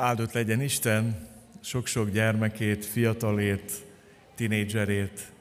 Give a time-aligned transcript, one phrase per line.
[0.00, 1.28] Áldott legyen Isten
[1.60, 3.72] sok-sok gyermekét, fiatalért,
[4.34, 5.32] tinédzserért.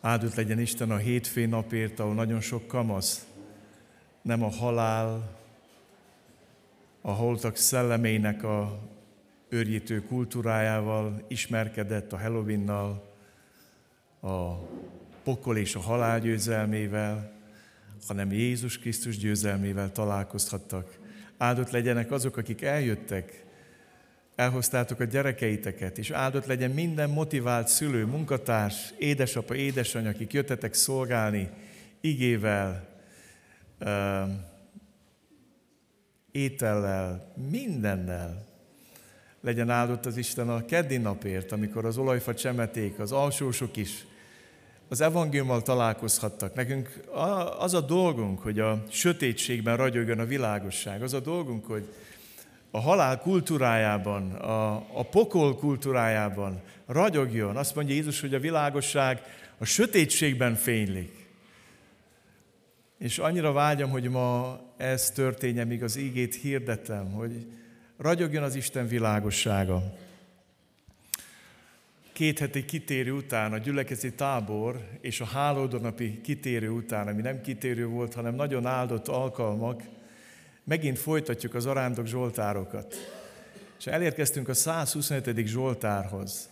[0.00, 3.26] Áldott legyen Isten a hétfő napért, ahol nagyon sok kamasz
[4.22, 5.38] nem a halál,
[7.00, 8.78] a holtak szellemének a
[9.48, 13.14] őrjítő kultúrájával ismerkedett, a Halloweennal,
[14.20, 14.52] a
[15.22, 17.32] pokol és a halál győzelmével,
[18.06, 20.98] hanem Jézus Krisztus győzelmével találkozhattak.
[21.36, 23.44] Áldott legyenek azok, akik eljöttek,
[24.36, 31.48] elhoztátok a gyerekeiteket, és áldott legyen minden motivált szülő, munkatárs, édesapa, édesanyja, akik jöttetek szolgálni
[32.00, 32.88] igével,
[36.30, 38.44] étellel, mindennel.
[39.40, 44.06] Legyen áldott az Isten a keddi napért, amikor az olajfa csemeték, az alsósok is
[44.88, 46.54] az evangéliummal találkozhattak.
[46.54, 47.00] Nekünk
[47.58, 51.02] az a dolgunk, hogy a sötétségben ragyogjon a világosság.
[51.02, 51.88] Az a dolgunk, hogy
[52.76, 57.56] a halál kultúrájában, a, a pokol kultúrájában ragyogjon.
[57.56, 59.22] Azt mondja Jézus, hogy a világosság
[59.58, 61.26] a sötétségben fénylik.
[62.98, 67.46] És annyira vágyom, hogy ma ez történjen, míg az ígét hirdetem, hogy
[67.96, 69.82] ragyogjon az Isten világossága.
[72.12, 77.86] Két heti kitérő után, a gyülekezeti tábor és a hálódonapi kitérő után, ami nem kitérő
[77.86, 79.82] volt, hanem nagyon áldott alkalmak,
[80.66, 82.94] megint folytatjuk az arándok zsoltárokat.
[83.78, 85.46] És elérkeztünk a 125.
[85.46, 86.48] zsoltárhoz.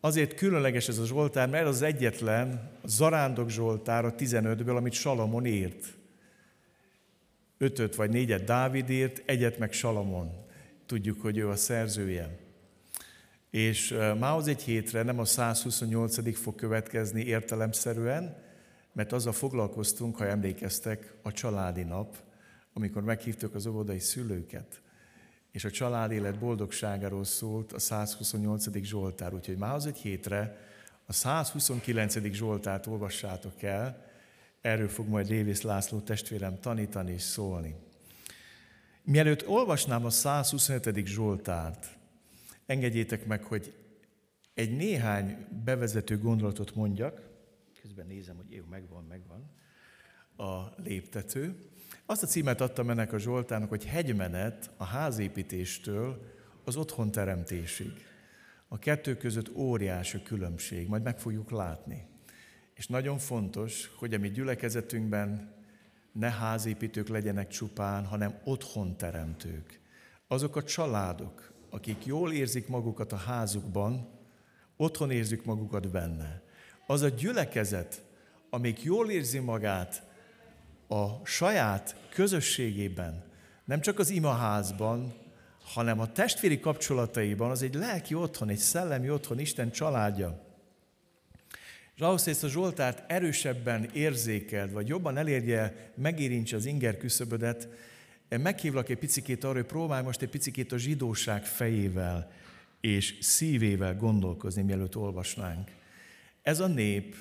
[0.00, 5.46] Azért különleges ez a Zsoltár, mert az egyetlen a Zarándok Zsoltár a 15-ből, amit Salamon
[5.46, 5.84] írt.
[7.58, 10.30] Ötöt vagy négyet Dávid írt, egyet meg Salamon.
[10.86, 12.38] Tudjuk, hogy ő a szerzője.
[13.50, 16.38] És mához egy hétre nem a 128.
[16.38, 18.36] fog következni értelemszerűen,
[18.92, 22.16] mert azzal foglalkoztunk, ha emlékeztek, a családi nap,
[22.72, 24.82] amikor meghívtuk az óvodai szülőket
[25.50, 28.82] és a család élet boldogságáról szólt a 128.
[28.82, 29.34] Zsoltár.
[29.34, 30.56] Úgyhogy már az egy hétre
[31.06, 32.32] a 129.
[32.32, 34.06] Zsoltárt olvassátok el,
[34.60, 37.74] erről fog majd Révész László testvérem tanítani és szólni.
[39.02, 41.06] Mielőtt olvasnám a 125.
[41.06, 41.86] Zsoltárt,
[42.66, 43.74] engedjétek meg, hogy
[44.54, 47.28] egy néhány bevezető gondolatot mondjak.
[47.82, 49.50] Közben nézem, hogy jó, megvan, megvan
[50.36, 51.69] a léptető.
[52.10, 56.22] Azt a címet adtam ennek a Zsoltának, hogy hegymenet a házépítéstől
[56.64, 57.92] az otthon teremtésig.
[58.68, 62.06] A kettő között óriási különbség, majd meg fogjuk látni.
[62.74, 65.54] És nagyon fontos, hogy a mi gyülekezetünkben
[66.12, 69.80] ne házépítők legyenek csupán, hanem otthon teremtők.
[70.26, 74.08] Azok a családok, akik jól érzik magukat a házukban,
[74.76, 76.42] otthon érzik magukat benne.
[76.86, 78.02] Az a gyülekezet,
[78.48, 80.08] amelyik jól érzi magát
[80.90, 83.24] a saját közösségében,
[83.64, 85.14] nem csak az imaházban,
[85.62, 90.40] hanem a testvéri kapcsolataiban, az egy lelki otthon, egy szellemi otthon, Isten családja.
[91.94, 97.68] És ahhoz, hogy ezt a Zsoltárt erősebben érzékeld, vagy jobban elérje, megérintse az inger küszöbödet,
[98.28, 102.30] meghívlak egy picikét arra, hogy próbálj most egy picikét a zsidóság fejével
[102.80, 105.70] és szívével gondolkozni, mielőtt olvasnánk.
[106.42, 107.16] Ez a nép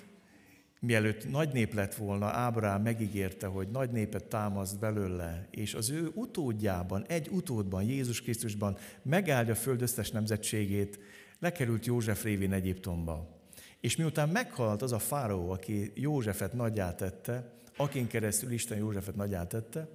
[0.79, 6.11] mielőtt nagy nép lett volna, Ábrám megígérte, hogy nagy népet támaszt belőle, és az ő
[6.13, 10.99] utódjában, egy utódban, Jézus Krisztusban megáldja a föld összes nemzetségét,
[11.39, 13.37] lekerült József révén Egyiptomba.
[13.79, 19.47] És miután meghalt az a fáraó, aki Józsefet nagyját tette, akin keresztül Isten Józsefet nagyját
[19.47, 19.89] tette,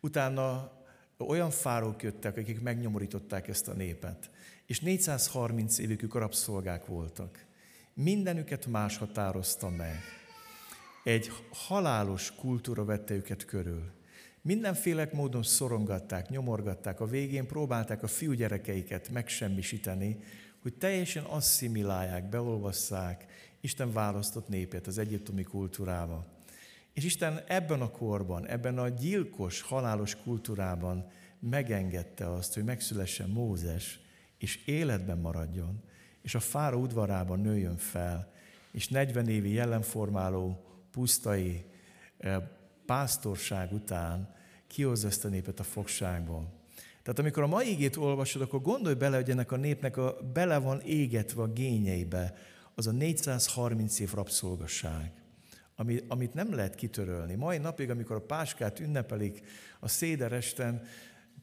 [0.00, 0.72] utána
[1.18, 4.30] olyan fárók jöttek, akik megnyomorították ezt a népet,
[4.66, 7.44] és 430 évükük rabszolgák voltak.
[8.02, 9.98] Mindenüket más határozta meg.
[11.04, 13.90] Egy halálos kultúra vette őket körül.
[14.42, 20.16] Mindenféle módon szorongatták, nyomorgatták, a végén próbálták a fiúgyerekeiket megsemmisíteni,
[20.62, 23.26] hogy teljesen asszimilálják, beolvasszák
[23.60, 26.26] Isten választott népét az egyiptomi kultúrába.
[26.92, 34.00] És Isten ebben a korban, ebben a gyilkos, halálos kultúrában megengedte azt, hogy megszülessen Mózes,
[34.38, 35.88] és életben maradjon
[36.22, 38.32] és a fára udvarában nőjön fel,
[38.72, 41.64] és 40 évi jelenformáló, pusztai
[42.86, 44.34] pásztorság után
[44.66, 46.52] kihozza ezt a népet a fogságból.
[47.02, 50.58] Tehát amikor a mai ígét olvasod, akkor gondolj bele, hogy ennek a népnek a, bele
[50.58, 52.34] van égetve a gényeibe
[52.74, 55.12] az a 430 év rabszolgasság,
[55.76, 57.34] ami, amit nem lehet kitörölni.
[57.34, 59.42] Mai napig, amikor a páskát ünnepelik
[59.80, 60.82] a széderesten,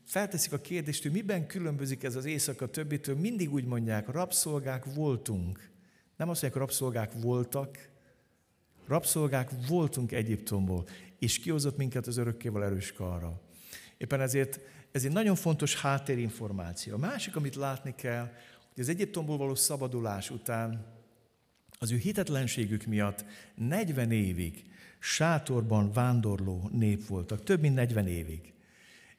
[0.07, 5.69] felteszik a kérdést, hogy miben különbözik ez az éjszaka többitől, mindig úgy mondják, rabszolgák voltunk.
[6.18, 7.89] Nem azt mondják, rabszolgák voltak,
[8.88, 10.88] rabszolgák voltunk Egyiptomból,
[11.19, 13.42] és kihozott minket az örökkéval erős karra.
[13.98, 14.59] Éppen ezért
[14.92, 16.94] Ez egy nagyon fontos háttérinformáció.
[16.94, 18.31] A másik, amit látni kell,
[18.74, 20.86] hogy az Egyiptomból való szabadulás után
[21.80, 23.25] az ő hitetlenségük miatt
[23.56, 24.65] 40 évig
[25.00, 28.54] sátorban vándorló nép voltak, több mint 40 évig.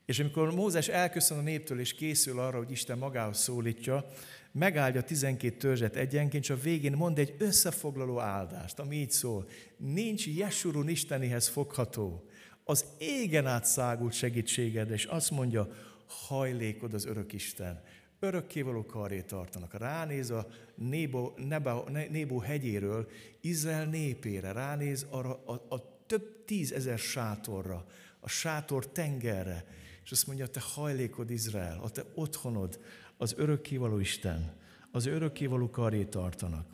[0.08, 4.10] És amikor Mózes elköszön a néptől és készül arra, hogy Isten magához szólítja,
[4.52, 9.48] megáldja 12 törzset egyenként, és a végén mond egy összefoglaló áldást, ami így szól.
[9.76, 12.28] Nincs Jesurun Istenihez fogható,
[12.64, 15.68] az égen át szágult segítséged, és azt mondja,
[16.06, 17.82] hajlékod az örök Isten.
[18.20, 19.78] Örökkévaló karré tartanak.
[19.78, 23.08] Ránéz a Nébo, Neba, Nébo hegyéről,
[23.40, 27.86] Izrael népére, ránéz arra a, a több tízezer sátorra,
[28.20, 29.64] a sátor tengerre,
[30.08, 32.80] és azt mondja, te hajlékod Izrael, a te otthonod,
[33.16, 34.52] az örökkévaló Isten,
[34.90, 36.66] az örökkévaló karé tartanak.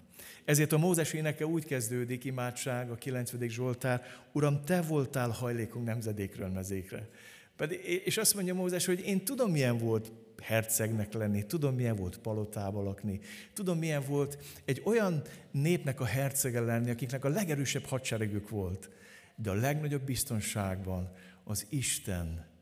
[0.44, 3.32] Ezért a Mózes éneke úgy kezdődik, imádság, a 9.
[3.48, 4.02] Zsoltár,
[4.32, 7.08] Uram, te voltál hajlékunk nemzedékről mezékre.
[7.56, 12.18] Pedig, és azt mondja Mózes, hogy én tudom, milyen volt hercegnek lenni, tudom, milyen volt
[12.18, 13.20] palotába lakni,
[13.52, 18.90] tudom, milyen volt egy olyan népnek a hercege lenni, akiknek a legerősebb hadseregük volt,
[19.36, 21.12] de a legnagyobb biztonságban
[21.44, 22.52] az Isten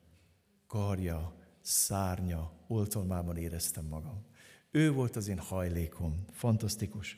[0.72, 4.26] karja, szárnya, oltalmában éreztem magam.
[4.70, 6.24] Ő volt az én hajlékom.
[6.30, 7.16] Fantasztikus.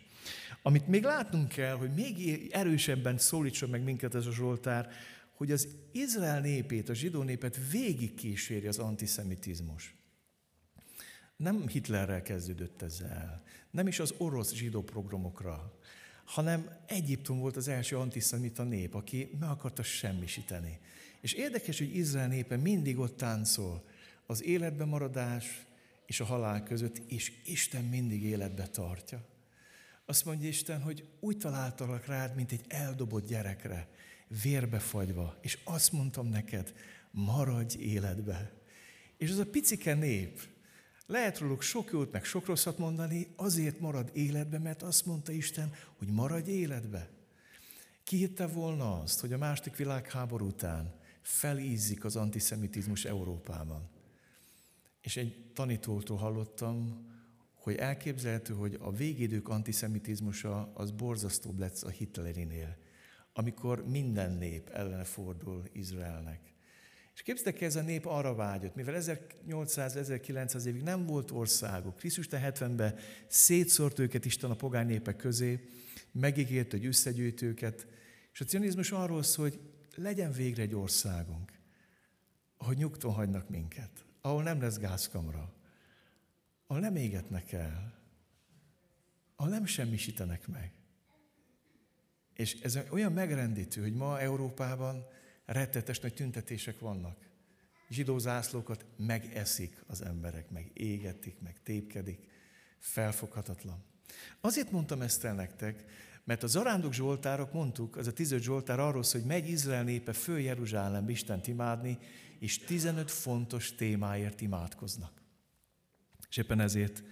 [0.63, 4.89] Amit még látnunk kell, hogy még erősebben szólítson meg minket ez a Zsoltár,
[5.37, 9.95] hogy az Izrael népét, a zsidó népet végig kíséri az antiszemitizmus.
[11.37, 15.79] Nem Hitlerrel kezdődött ezzel, nem is az orosz zsidó programokra,
[16.25, 20.81] hanem Egyiptom volt az első antiszemita nép, aki meg akarta semmisíteni.
[21.25, 23.85] És érdekes, hogy Izrael népe mindig ott táncol
[24.27, 25.67] az életbe maradás
[26.07, 29.25] és a halál között, és Isten mindig életbe tartja.
[30.07, 33.89] Azt mondja Isten, hogy úgy találtalak rád, mint egy eldobott gyerekre,
[34.43, 36.75] vérbefagyva, és azt mondtam neked,
[37.11, 38.53] maradj életbe.
[39.17, 40.41] És az a picike nép,
[41.07, 45.73] lehet róluk sok jót, meg sok rosszat mondani, azért marad életbe, mert azt mondta Isten,
[45.99, 47.11] hogy maradj életbe.
[48.03, 53.89] Ki hitte volna azt, hogy a második világháború után felízzik az antiszemitizmus Európában?
[55.01, 57.07] És egy tanítótól hallottam,
[57.55, 62.77] hogy elképzelhető, hogy a végidők antiszemitizmusa az borzasztóbb lesz a Hitlerinél,
[63.33, 66.41] amikor minden nép ellene fordul Izraelnek.
[67.15, 69.03] És képzeljétek, ez a nép arra vágyott, mivel
[69.49, 72.95] 1800-1900 évig nem volt országuk, Krisztus 70-ben
[73.27, 75.69] szétszórt őket Isten a pogány népek közé,
[76.13, 77.87] megígért, hogy összegyűjt őket,
[78.33, 79.61] és a cionizmus arról szól, hogy
[79.97, 81.53] legyen végre egy országunk,
[82.57, 85.55] ahogy nyugton hagynak minket, ahol nem lesz gázkamra,
[86.67, 88.03] ahol nem égetnek el,
[89.37, 90.73] ahol nem semmisítenek meg.
[92.33, 95.07] És ez olyan megrendítő, hogy ma Európában
[95.45, 97.29] rettetes nagy tüntetések vannak.
[97.89, 102.27] Zsidó zászlókat megeszik az emberek, meg égetik, meg tépkedik.
[102.79, 103.85] Felfoghatatlan.
[104.41, 105.85] Azért mondtam ezt el nektek,
[106.25, 110.41] mert a zarándok zsoltárok, mondtuk, az a 15 zsoltár arról hogy megy Izrael népe fő
[110.41, 111.99] Jeruzsálembe Istent imádni,
[112.39, 115.13] és 15 fontos témáért imádkoznak.
[116.31, 117.03] És éppen ezért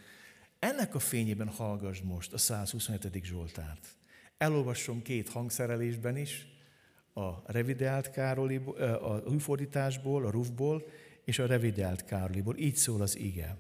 [0.58, 3.24] ennek a fényében hallgass most a 127.
[3.24, 3.96] Zsoltárt.
[4.38, 6.46] Elolvasom két hangszerelésben is,
[7.12, 8.56] a revideált Károli,
[9.00, 10.86] a újfordításból, a Rufból
[11.24, 12.56] és a revideált Károliból.
[12.56, 13.56] Így szól az ige.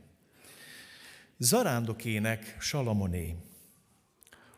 [1.38, 3.36] Zarándokének Salamoné.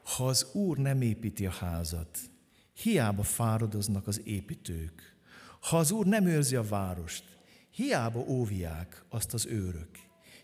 [0.05, 2.19] Ha az Úr nem építi a házat,
[2.73, 5.17] hiába fáradoznak az építők.
[5.61, 7.25] Ha az Úr nem őrzi a várost,
[7.71, 9.89] hiába óvják azt az őrök.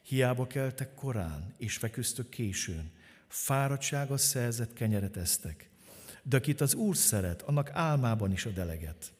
[0.02, 2.90] Hiába keltek korán, és feküztök későn,
[3.28, 5.70] fáradtsága szerzett kenyeret esztek.
[6.22, 9.12] De akit az Úr szeret, annak álmában is a deleget.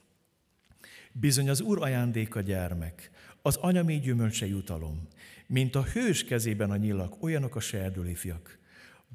[1.12, 3.10] Bizony az Úr ajándéka gyermek,
[3.42, 5.08] az anyami gyümölcse jutalom,
[5.46, 8.59] mint a hős kezében a nyilak, olyanok a serdüli fiak.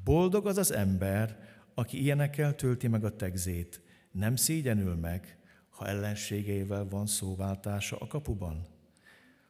[0.03, 1.39] Boldog az az ember,
[1.73, 5.37] aki ilyenekkel tölti meg a tegzét, nem szégyenül meg,
[5.69, 8.65] ha ellenségeivel van szóváltása a kapuban.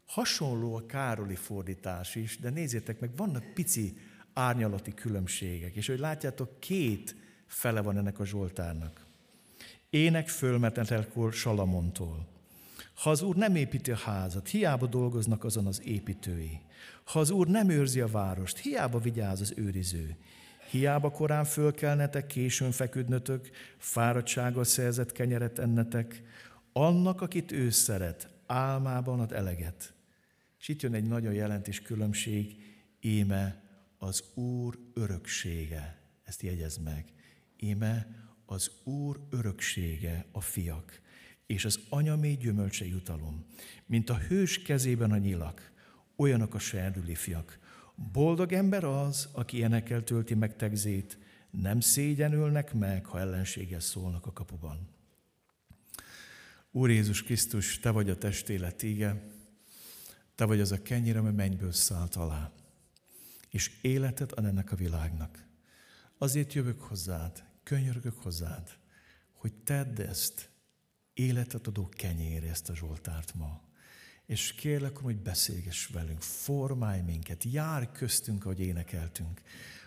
[0.06, 3.98] Hasonló a Károli fordítás is, de nézzétek meg, vannak pici
[4.34, 5.76] árnyalati különbségek.
[5.76, 7.16] És hogy látjátok, két
[7.48, 9.06] fele van ennek a Zsoltárnak.
[9.90, 12.28] Ének fölmetetelkor Salamontól.
[12.94, 16.62] Ha az Úr nem építi a házat, hiába dolgoznak azon az építői.
[17.06, 20.18] Ha az Úr nem őrzi a várost, hiába vigyáz az őriző.
[20.70, 26.24] Hiába korán fölkelnetek, későn feküdnötök, fáradtsággal szerzett kenyeret ennetek,
[26.74, 29.94] annak, akit ő szeret, álmában ad eleget.
[30.60, 32.56] És itt jön egy nagyon jelentés különbség,
[33.00, 33.64] íme
[33.98, 36.00] az Úr öröksége.
[36.24, 37.06] Ezt jegyez meg.
[37.58, 38.08] Íme
[38.46, 41.02] az Úr öröksége a fiak.
[41.46, 43.46] és az anyamé gyümölcse jutalom.
[43.86, 45.72] Mint a hős kezében a nyilak,
[46.16, 47.60] olyanok a serdüli fiak.
[48.12, 51.18] Boldog ember az, aki ilyenekkel tölti meg tegzét,
[51.50, 54.88] nem szégyenülnek meg, ha ellenséges szólnak a kapuban.
[56.72, 59.24] Úr Jézus Krisztus, Te vagy a testélet ége,
[60.36, 62.52] Te vagy az a kenyér, ami mennyből szállt alá,
[63.50, 65.46] és életet ad ennek a világnak.
[66.18, 68.70] Azért jövök hozzád, könyörgök hozzád,
[69.32, 70.50] hogy tedd ezt,
[71.14, 73.62] életet adó kenyér ezt a Zsoltárt ma.
[74.26, 79.42] És kérlek, hogy beszélgess velünk, formálj minket, jár köztünk, ahogy énekeltünk.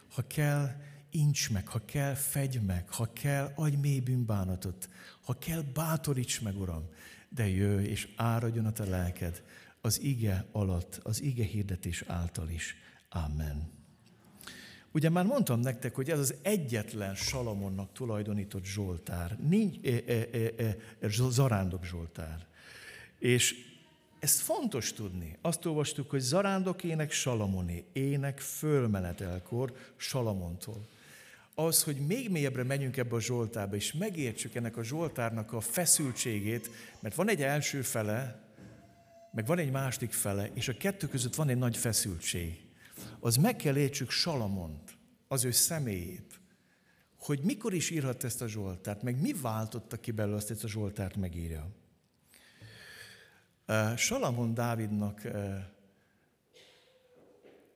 [0.09, 0.71] Ha kell,
[1.11, 4.89] incs meg, ha kell, fegy meg, ha kell, adj mély bűnbánatot,
[5.21, 6.89] ha kell, bátoríts meg, Uram,
[7.29, 9.43] de jöjj és áradjon a te lelked
[9.81, 12.77] az ige alatt, az ige hirdetés által is.
[13.09, 13.77] Amen.
[14.93, 20.77] Ugye már mondtam nektek, hogy ez az egyetlen Salamonnak tulajdonított Zsoltár, nincs, e, e, e,
[21.01, 22.47] e, zarándok Zsoltár.
[23.19, 23.68] És
[24.19, 25.37] ezt fontos tudni.
[25.41, 30.87] Azt olvastuk, hogy zarándok ének Salamoné, ének fölmenetelkor Salamontól.
[31.55, 36.71] Az, hogy még mélyebbre menjünk ebbe a Zsoltárba, és megértsük ennek a Zsoltárnak a feszültségét,
[37.01, 38.47] mert van egy első fele,
[39.33, 42.67] meg van egy másik fele, és a kettő között van egy nagy feszültség
[43.21, 44.97] az meg kell értsük Salamont,
[45.29, 46.41] az ő személyét,
[47.19, 50.65] hogy mikor is írhat ezt a Zsoltárt, meg mi váltotta ki belőle azt, hogy ezt
[50.65, 51.69] a Zsoltárt megírja.
[53.97, 55.23] Salamon Dávidnak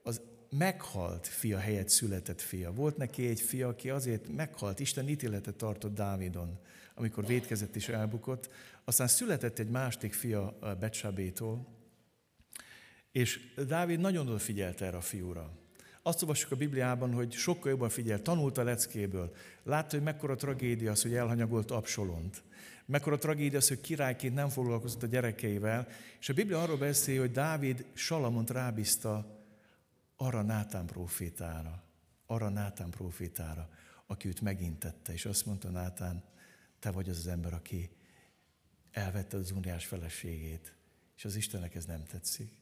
[0.02, 0.20] az
[0.50, 2.72] meghalt fia helyett született fia.
[2.72, 6.58] Volt neki egy fia, aki azért meghalt, Isten ítéletet tartott Dávidon,
[6.94, 8.50] amikor védkezett és elbukott.
[8.84, 11.66] Aztán született egy másik fia Becsabétól,
[13.12, 15.50] és Dávid nagyon odafigyelt erre a fiúra.
[16.02, 19.34] Azt olvassuk a Bibliában, hogy sokkal jobban figyel, tanult a leckéből.
[19.62, 22.42] Látta, hogy mekkora tragédia az, hogy elhanyagolt Absolont.
[22.92, 25.88] Mekkora tragédia az, hogy királyként nem foglalkozott a gyerekeivel.
[26.20, 29.42] És a Biblia arról beszél, hogy Dávid Salamont rábízta
[30.16, 31.82] arra Nátán profétára,
[32.26, 33.70] arra Nátán profétára,
[34.06, 36.24] aki őt megintette, és azt mondta Nátán,
[36.78, 37.90] te vagy az az ember, aki
[38.90, 40.74] elvette az uniás feleségét,
[41.16, 42.52] és az Istennek ez nem tetszik.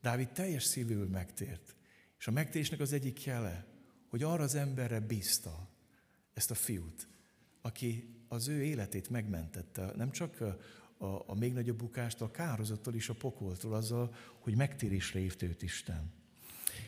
[0.00, 1.74] Dávid teljes szívül megtért.
[2.18, 3.66] És a megtérésnek az egyik jele,
[4.08, 5.68] hogy arra az emberre bízta
[6.34, 7.06] ezt a fiút,
[7.66, 10.40] aki az ő életét megmentette, nem csak
[10.98, 15.62] a, a, még nagyobb bukást, a kározattól is, a pokoltól, azzal, hogy megtérésre hívta őt
[15.62, 16.12] Isten.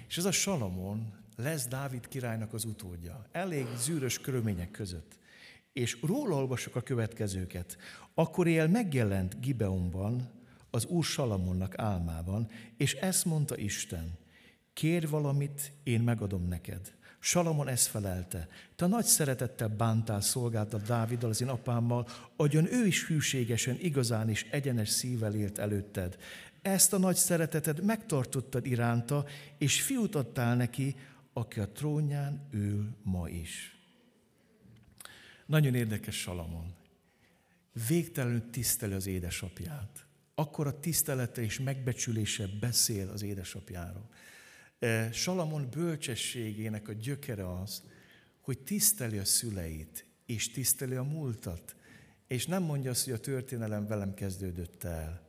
[0.08, 3.26] És ez a Salamon lesz Dávid királynak az utódja.
[3.32, 5.18] Elég zűrös körülmények között.
[5.73, 7.76] És róla olvasok a következőket.
[8.14, 10.30] Akkor él megjelent Gibeonban,
[10.70, 14.18] az Úr Salamonnak álmában, és ezt mondta Isten,
[14.73, 16.98] kér valamit, én megadom neked.
[17.18, 23.06] Salamon ezt felelte, te nagy szeretettel bántál szolgáltad Dáviddal, az én apámmal, agyon ő is
[23.06, 26.16] hűségesen, igazán és egyenes szívvel élt előtted.
[26.62, 29.25] Ezt a nagy szereteted megtartottad iránta,
[29.58, 30.96] és fiút adtál neki,
[31.32, 33.76] aki a trónján ül ma is.
[35.46, 36.75] Nagyon érdekes Salamon.
[37.88, 40.08] Végtelenül tiszteli az édesapját
[40.38, 44.08] akkor a tisztelete és megbecsülése beszél az édesapjáról.
[44.78, 47.82] E, Salamon bölcsességének a gyökere az,
[48.40, 51.76] hogy tiszteli a szüleit, és tiszteli a múltat,
[52.26, 55.26] és nem mondja azt, hogy a történelem velem kezdődött el.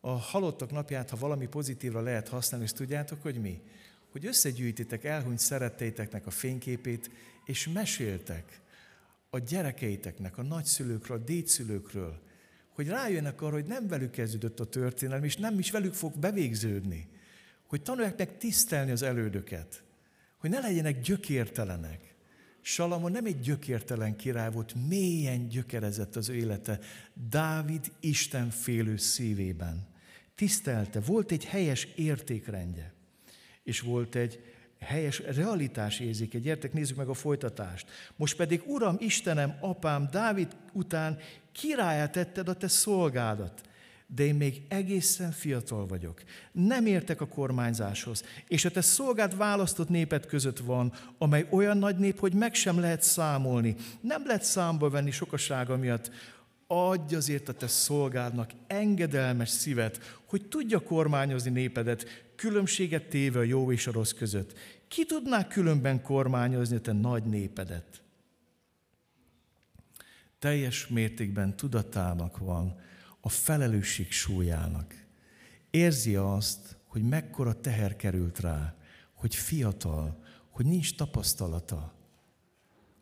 [0.00, 3.62] A halottak napját, ha valami pozitívra lehet használni, és tudjátok, hogy mi?
[4.10, 7.10] Hogy összegyűjtitek elhunyt szeretteiteknek a fényképét,
[7.44, 8.60] és meséltek
[9.30, 12.20] a gyerekeiteknek, a nagyszülőkről, a dédszülőkről,
[12.74, 17.08] hogy rájönnek arra, hogy nem velük kezdődött a történelem, és nem is velük fog bevégződni.
[17.72, 19.82] Hogy tanulják meg tisztelni az elődöket.
[20.38, 22.14] Hogy ne legyenek gyökértelenek.
[22.60, 26.78] Salamon nem egy gyökértelen király volt, mélyen gyökerezett az élete.
[27.28, 29.86] Dávid Isten félő szívében.
[30.34, 32.92] Tisztelte, volt egy helyes értékrendje.
[33.62, 34.40] És volt egy
[34.78, 36.38] helyes realitás érzéke.
[36.38, 37.90] Gyertek, nézzük meg a folytatást.
[38.16, 41.18] Most pedig, Uram, Istenem, apám, Dávid után
[41.52, 43.60] királyá tetted a te szolgádat,
[44.14, 46.22] de én még egészen fiatal vagyok.
[46.52, 51.96] Nem értek a kormányzáshoz, és a te szolgád választott népet között van, amely olyan nagy
[51.96, 53.76] nép, hogy meg sem lehet számolni.
[54.00, 56.10] Nem lehet számba venni sokasága miatt.
[56.66, 63.72] Adj azért a te szolgádnak engedelmes szívet, hogy tudja kormányozni népedet, különbséget téve a jó
[63.72, 64.58] és a rossz között.
[64.88, 68.02] Ki tudná különben kormányozni a te nagy népedet?
[70.38, 72.80] Teljes mértékben tudatának van
[73.24, 75.06] a felelősség súlyának.
[75.70, 78.76] Érzi azt, hogy mekkora teher került rá,
[79.12, 81.92] hogy fiatal, hogy nincs tapasztalata,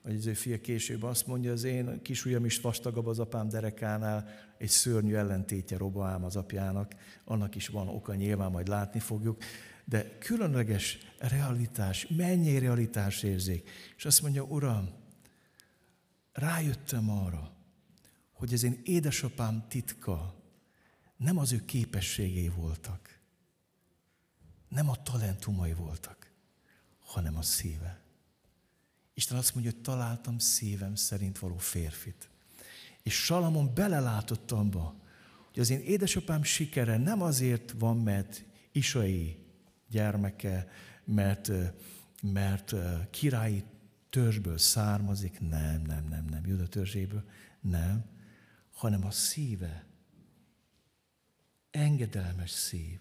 [0.02, 4.68] az ő fia később azt mondja, az én kisujjam is vastagabb az apám derekánál, egy
[4.68, 9.42] szörnyű ellentétje Roboám az apjának, annak is van oka, nyilván majd látni fogjuk,
[9.84, 13.70] de különleges realitás, mennyi realitás érzék.
[13.96, 14.88] És azt mondja, Uram,
[16.32, 17.52] rájöttem arra,
[18.40, 20.35] hogy az én édesapám titka
[21.16, 23.18] nem az ő képességei voltak,
[24.68, 26.30] nem a talentumai voltak,
[26.99, 28.00] hanem a szíve.
[29.14, 32.28] Isten azt mondja, hogy találtam szívem szerint való férfit.
[33.02, 34.94] És Salamon belelátott abba,
[35.52, 39.47] hogy az én édesapám sikere nem azért van, mert Isai
[39.88, 40.68] gyermeke,
[41.04, 41.50] mert,
[42.23, 42.75] mert
[43.11, 43.64] királyi
[44.11, 47.25] törzsből származik, nem, nem, nem, nem, Juda törzséből,
[47.61, 48.18] nem,
[48.72, 49.86] hanem a szíve,
[51.70, 52.98] engedelmes szív.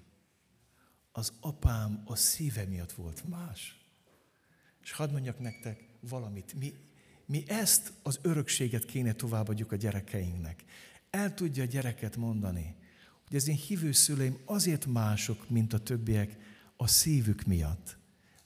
[1.12, 3.78] Az apám a szíve miatt volt más.
[4.84, 6.74] És hadd mondjak nektek valamit, mi,
[7.26, 10.64] mi ezt az örökséget kéne továbbadjuk a gyerekeinknek.
[11.10, 12.76] El tudja a gyereket mondani,
[13.28, 16.38] hogy az én hívő szüleim azért mások, mint a többiek,
[16.78, 17.98] a szívük miatt,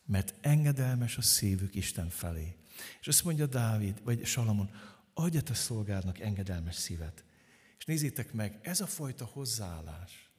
[0.05, 2.55] mert engedelmes a szívük Isten felé.
[2.99, 4.69] És azt mondja Dávid, vagy Salamon,
[5.13, 7.23] adj a te szolgádnak engedelmes szívet.
[7.77, 10.31] És nézzétek meg, ez a fajta hozzáállás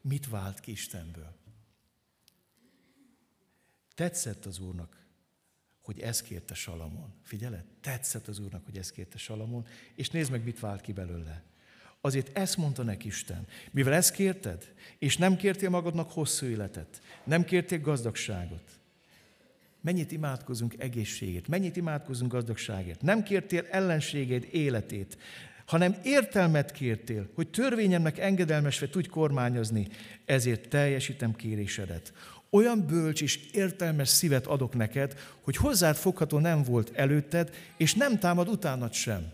[0.00, 1.36] mit vált ki Istenből?
[3.94, 5.06] Tetszett az Úrnak,
[5.80, 7.14] hogy ezt kérte Salamon.
[7.22, 7.64] Figyeled?
[7.80, 11.44] Tetszett az Úrnak, hogy ezt kérte Salamon, és nézd meg, mit vált ki belőle.
[12.00, 13.46] Azért ezt mondta neki Isten.
[13.70, 18.77] Mivel ezt kérted, és nem kértél magadnak hosszú életet, nem kértél gazdagságot,
[19.88, 25.18] mennyit imádkozunk egészségét, mennyit imádkozunk gazdagságért, nem kértél ellenséged életét,
[25.66, 29.88] hanem értelmet kértél, hogy törvényemnek engedelmesve tudj kormányozni,
[30.24, 32.12] ezért teljesítem kérésedet.
[32.50, 38.18] Olyan bölcs és értelmes szívet adok neked, hogy hozzád fogható nem volt előtted, és nem
[38.18, 39.32] támad utánad sem.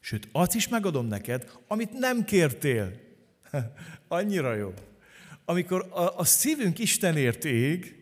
[0.00, 2.92] Sőt, azt is megadom neked, amit nem kértél.
[4.08, 4.74] Annyira jó.
[5.44, 7.97] Amikor a, a szívünk Istenért ég,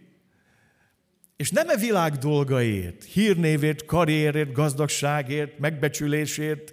[1.37, 6.73] és nem e világ dolgaért, hírnévért, karrierért, gazdagságért, megbecsülésért,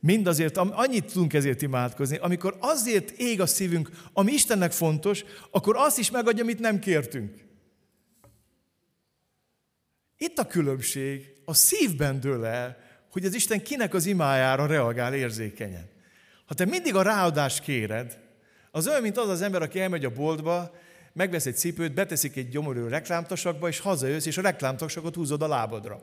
[0.00, 5.98] mindazért, annyit tudunk ezért imádkozni, amikor azért ég a szívünk, ami Istennek fontos, akkor azt
[5.98, 7.44] is megadja, amit nem kértünk.
[10.16, 12.76] Itt a különbség, a szívben dől el,
[13.10, 15.88] hogy az Isten kinek az imájára reagál érzékenyen.
[16.46, 18.18] Ha te mindig a ráadást kéred,
[18.70, 20.74] az olyan, mint az az ember, aki elmegy a boltba,
[21.14, 26.02] megvesz egy cipőt, beteszik egy gyomorú reklámtasakba, és hazajössz, és a reklámtasakot húzod a lábadra.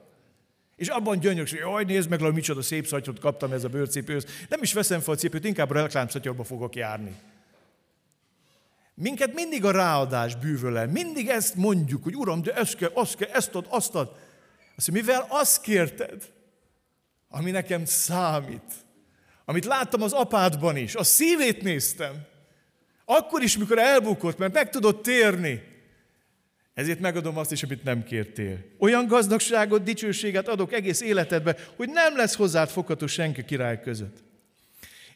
[0.75, 4.25] És abban gyönyörűs, hogy jaj, nézd meg, hogy micsoda szép szatyot kaptam ez a bőrcipőhöz.
[4.49, 7.15] Nem is veszem fel a cipőt, inkább a reklámszatyorba fogok járni.
[8.93, 10.87] Minket mindig a ráadás bűvöl el.
[10.87, 14.15] Mindig ezt mondjuk, hogy Uram, de ezt kell, azt kell, ezt ad, azt ad.
[14.75, 16.31] Azt mondja, mivel azt kérted,
[17.29, 18.73] ami nekem számít,
[19.45, 22.25] amit láttam az apádban is, a szívét néztem,
[23.05, 25.63] akkor is, mikor elbukott, mert meg tudott térni,
[26.73, 28.57] ezért megadom azt is, amit nem kértél.
[28.77, 34.23] Olyan gazdagságot, dicsőséget adok egész életedbe, hogy nem lesz hozzád fogható senki király között.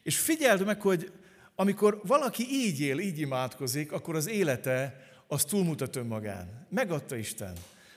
[0.02, 1.12] És figyeld meg, hogy
[1.54, 6.66] amikor valaki így él, így imádkozik, akkor az élete az túlmutat önmagán.
[6.70, 7.52] Megadta Isten.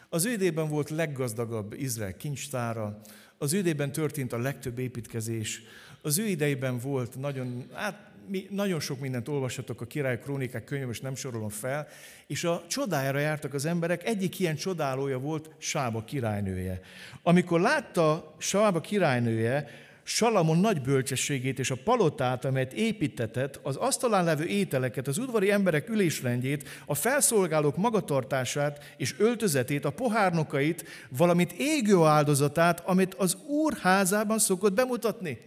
[0.10, 3.02] Az ő idében volt leggazdagabb Izrael kincstára,
[3.38, 5.62] az ő idében történt a legtöbb építkezés,
[6.02, 10.87] az ő idejében volt nagyon, hát mi nagyon sok mindent olvashatok a király krónikák könyvben,
[10.87, 11.87] most nem sorolom fel,
[12.27, 16.79] és a csodájára jártak az emberek, egyik ilyen csodálója volt Sába királynője.
[17.23, 19.67] Amikor látta Sába királynője,
[20.03, 25.89] Salamon nagy bölcsességét és a palotát, amelyet építetett, az asztalán levő ételeket, az udvari emberek
[25.89, 34.39] ülésrendjét, a felszolgálók magatartását és öltözetét, a pohárnokait, valamint égő áldozatát, amit az úr házában
[34.39, 35.37] szokott bemutatni.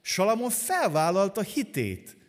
[0.00, 2.21] Salamon felvállalta hitét, és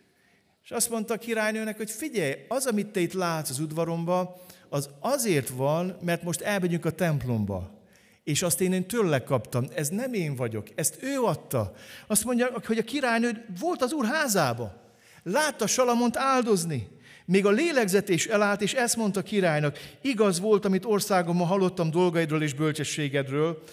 [0.74, 5.50] azt mondta a királynőnek, hogy figyelj, az, amit te itt látsz az udvaromba, az azért
[5.50, 7.82] van, mert most elmegyünk a templomba.
[8.24, 9.66] És azt én, én tőle kaptam.
[9.76, 11.74] Ez nem én vagyok, ezt ő adta.
[12.08, 14.82] Azt mondja, hogy a királynő volt az úr házába.
[15.24, 16.88] Látta Salamont áldozni.
[17.26, 22.42] Még a lélegzetés elállt, és ezt mondta a királynak, igaz volt, amit országomban hallottam dolgaidról
[22.42, 23.64] és bölcsességedről,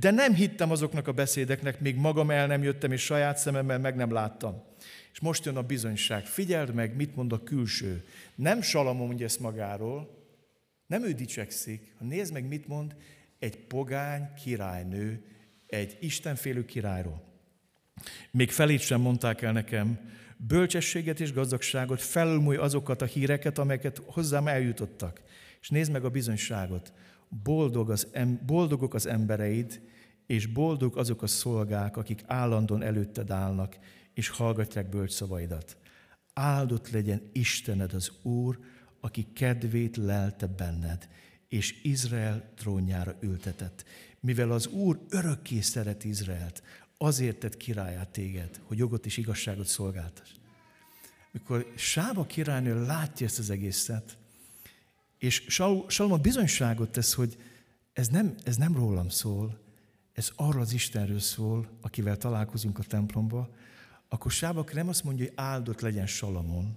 [0.00, 3.96] de nem hittem azoknak a beszédeknek, még magam el nem jöttem, és saját szememmel meg
[3.96, 4.69] nem láttam.
[5.12, 6.26] És most jön a bizonyság.
[6.26, 8.04] Figyeld meg, mit mond a külső.
[8.34, 10.18] Nem Salamon mondja ezt magáról,
[10.86, 12.96] nem ő dicsekszik, ha nézd meg, mit mond
[13.38, 15.24] egy pogány királynő,
[15.66, 17.22] egy istenfélő királyról.
[18.30, 19.98] Még felét sem mondták el nekem,
[20.36, 25.22] bölcsességet és gazdagságot, felülmúj azokat a híreket, amelyeket hozzám eljutottak.
[25.60, 26.92] És nézd meg a bizonyságot.
[27.42, 29.80] Boldog az em, boldogok az embereid,
[30.26, 33.78] és boldog azok a szolgák, akik állandóan előtted állnak,
[34.20, 35.76] és hallgatják bölcs szavaidat.
[36.32, 38.58] Áldott legyen Istened az Úr,
[39.00, 41.08] aki kedvét lelte benned,
[41.48, 43.84] és Izrael trónjára ültetett.
[44.20, 46.62] Mivel az Úr örökké szeret Izraelt,
[46.98, 50.30] azért tett királyát téged, hogy jogot és igazságot szolgáltass.
[51.32, 54.16] Mikor Sába királynő látja ezt az egészet,
[55.18, 55.44] és
[55.86, 57.36] Salomon bizonyságot tesz, hogy
[57.92, 59.58] ez nem, ez nem rólam szól,
[60.12, 63.50] ez arra az Istenről szól, akivel találkozunk a templomba,
[64.12, 66.76] akkor Sábak nem azt mondja, hogy áldott legyen Salamon,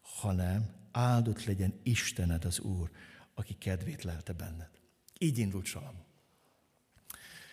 [0.00, 2.90] hanem áldott legyen Istened az Úr,
[3.34, 4.70] aki kedvét lelte benned.
[5.18, 6.04] Így indult Salamon.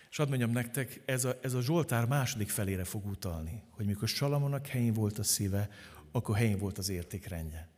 [0.10, 4.08] És hadd mondjam nektek, ez a, ez a Zsoltár második felére fog utalni, hogy mikor
[4.08, 5.70] Salamonnak helyén volt a szíve,
[6.12, 7.70] akkor helyén volt az értékrendje.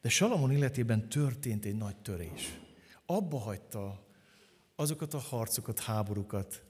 [0.00, 2.60] De Salamon életében történt egy nagy törés.
[3.06, 4.06] Abba hagyta
[4.74, 6.64] azokat a harcokat, háborúkat,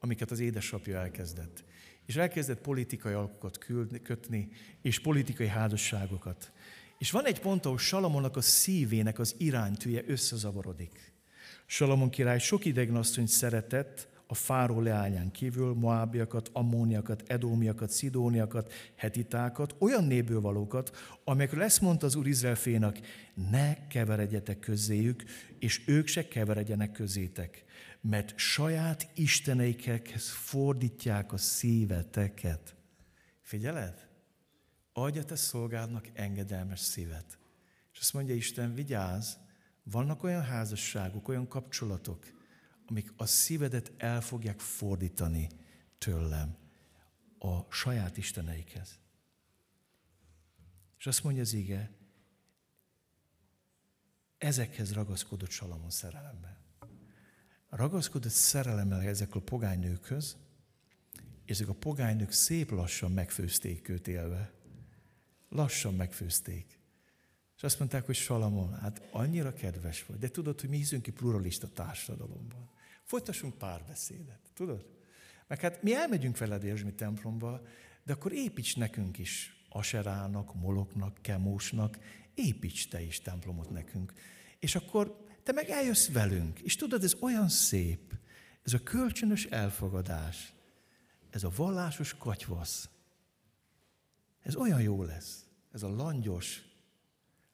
[0.00, 1.64] amiket az édesapja elkezdett.
[2.06, 3.58] És elkezdett politikai alkokat
[4.02, 4.48] kötni,
[4.82, 6.52] és politikai házasságokat.
[6.98, 11.12] És van egy pont, ahol Salamonnak a szívének az iránytűje összezavarodik.
[11.66, 19.74] Salamon király sok idegen asszonyt szeretett, a fáró leányán kívül Moábiakat, Ammóniakat, Edómiakat, Szidóniakat, Hetitákat,
[19.78, 22.98] olyan néből valókat, amelyekről ezt mondta az Úr Izrael fénak,
[23.50, 25.22] ne keveredjetek közéjük,
[25.58, 27.64] és ők se keveredjenek közétek,
[28.06, 32.76] mert saját isteneikhez fordítják a szíveteket.
[33.40, 34.08] Figyeled?
[34.92, 37.38] Adj te szolgádnak engedelmes szívet.
[37.92, 39.34] És azt mondja Isten, vigyázz,
[39.82, 42.26] vannak olyan házasságok, olyan kapcsolatok,
[42.86, 45.48] amik a szívedet el fogják fordítani
[45.98, 46.56] tőlem
[47.38, 48.98] a saját isteneikhez.
[50.98, 51.90] És azt mondja az ige,
[54.38, 56.63] ezekhez ragaszkodott Salamon szerelemmel.
[57.76, 60.36] Ragaszkodott szerelemmel ezek a pogány nőkhöz,
[61.44, 64.52] és ezek a pogány nők szép lassan megfőzték őt élve.
[65.48, 66.78] Lassan megfőzték.
[67.56, 71.10] És azt mondták, hogy Salamon, hát annyira kedves vagy, de tudod, hogy mi hiszünk ki
[71.10, 72.70] pluralista társadalomban.
[73.02, 74.86] Folytassunk párbeszédet, tudod?
[75.46, 77.62] Meg hát mi elmegyünk veled Érzsmi templomba,
[78.04, 81.98] de akkor építs nekünk is Aserának, Moloknak, Kemósnak,
[82.34, 84.12] építs te is templomot nekünk.
[84.58, 86.60] És akkor te meg eljössz velünk.
[86.60, 88.14] És tudod, ez olyan szép,
[88.62, 90.52] ez a kölcsönös elfogadás,
[91.30, 92.88] ez a vallásos katyvasz,
[94.40, 96.62] ez olyan jó lesz, ez a langyos,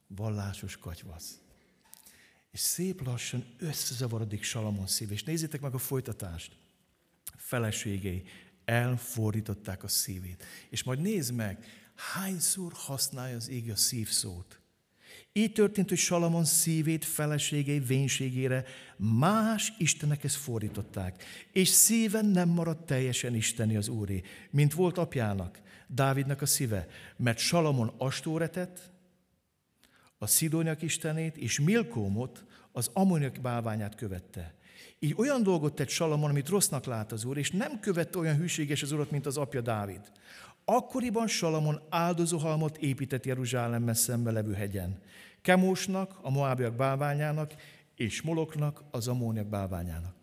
[0.06, 1.40] vallásos katyvasz.
[2.50, 5.12] És szép lassan összezavarodik Salamon szív.
[5.12, 6.56] És nézzétek meg a folytatást.
[7.36, 8.22] Feleségei
[8.64, 10.44] elfordították a szívét.
[10.68, 14.59] És majd nézd meg, hányszor használja az ég a szívszót.
[15.32, 18.64] Így történt, hogy Salamon szívét feleségei vénységére
[18.96, 26.42] más istenekhez fordították, és szíven nem maradt teljesen isteni az úré, mint volt apjának, Dávidnak
[26.42, 28.90] a szíve, mert Salamon astóretet,
[30.18, 34.54] a Szidóniak istenét, és Milkómot, az Ammoniak bálványát követte.
[34.98, 38.82] Így olyan dolgot tett Salamon, amit rossznak lát az úr, és nem követte olyan hűséges
[38.82, 40.00] az urat, mint az apja Dávid.
[40.72, 45.00] Akkoriban Salamon áldozóhalmot épített Jeruzsálemben szembe levő hegyen.
[45.42, 47.54] Kemósnak, a Moábiak bálványának,
[47.94, 50.14] és Moloknak, az Ammóniak bálványának.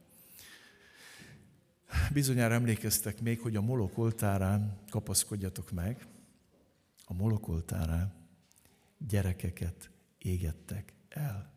[2.13, 6.07] Bizonyára emlékeztek még, hogy a Molok oltárán kapaszkodjatok meg,
[7.05, 8.13] a Molok oltárán
[9.07, 11.53] gyerekeket égettek el.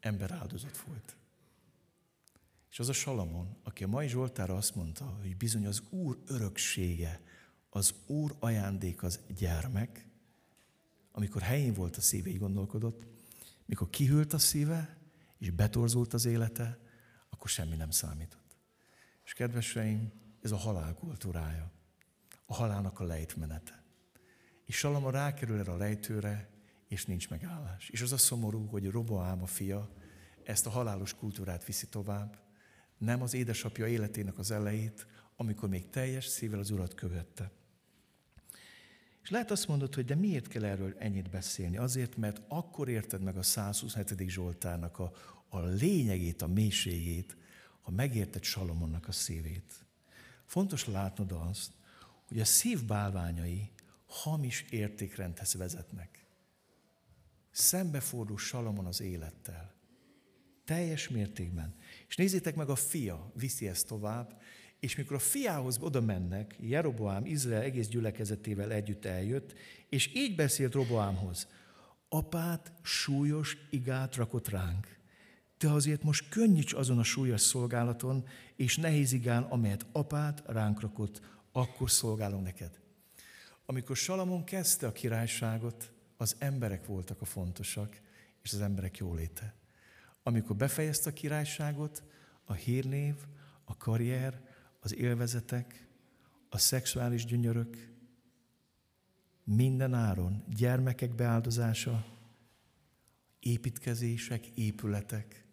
[0.00, 1.16] Ember áldozat volt.
[2.70, 7.20] És az a Salamon, aki a mai Zsoltára azt mondta, hogy bizony az Úr öröksége,
[7.70, 10.06] az Úr ajándék az gyermek,
[11.12, 13.06] amikor helyén volt a szíve, így gondolkodott,
[13.64, 14.96] mikor kihűlt a szíve,
[15.38, 16.78] és betorzult az élete,
[17.30, 18.56] akkor semmi nem számított.
[19.24, 21.70] És kedveseim, ez a halál kultúrája,
[22.46, 23.82] a halálnak a lejtmenete.
[24.64, 26.48] És Salama rákerül erre a lejtőre,
[26.88, 27.88] és nincs megállás.
[27.88, 29.90] És az a szomorú, hogy Roboám a fia
[30.44, 32.38] ezt a halálos kultúrát viszi tovább,
[32.98, 35.06] nem az édesapja életének az elejét,
[35.36, 37.50] amikor még teljes szívvel az urat követte.
[39.22, 41.76] És lehet azt mondod, hogy de miért kell erről ennyit beszélni?
[41.76, 44.28] Azért, mert akkor érted meg a 127.
[44.28, 45.12] Zsoltárnak a,
[45.48, 47.36] a lényegét, a mélységét,
[47.80, 49.84] ha megérted Salomonnak a szívét.
[50.46, 51.70] Fontos látnod azt,
[52.28, 53.70] hogy a szív bálványai
[54.06, 56.26] hamis értékrendhez vezetnek.
[57.50, 59.74] Szembefordul Salamon az élettel.
[60.64, 61.74] Teljes mértékben.
[62.08, 64.39] És nézzétek meg, a fia viszi ezt tovább,
[64.80, 69.54] és mikor a fiához oda mennek, Jeroboám Izrael egész gyülekezetével együtt eljött,
[69.88, 71.48] és így beszélt Roboámhoz,
[72.08, 74.98] apát súlyos igát rakott ránk.
[75.56, 81.20] te azért most könnyíts azon a súlyos szolgálaton, és nehézigán, amelyet apát ránk rakott,
[81.52, 82.80] akkor szolgálunk neked.
[83.66, 88.00] Amikor Salamon kezdte a királyságot, az emberek voltak a fontosak,
[88.42, 89.54] és az emberek jóléte.
[90.22, 92.02] Amikor befejezte a királyságot,
[92.44, 93.14] a hírnév,
[93.64, 94.40] a karrier,
[94.80, 95.88] az élvezetek,
[96.48, 97.88] a szexuális gyönyörök,
[99.44, 102.06] minden áron, gyermekek beáldozása,
[103.38, 105.44] építkezések, épületek,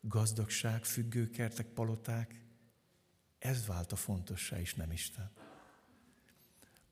[0.00, 2.42] gazdagság, függőkertek, paloták,
[3.38, 5.30] ez vált a fontossá is, nem Isten.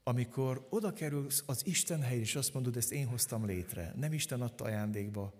[0.03, 4.41] Amikor oda kerülsz az Isten helyre, és azt mondod, ezt én hoztam létre, nem Isten
[4.41, 5.35] adta ajándékba,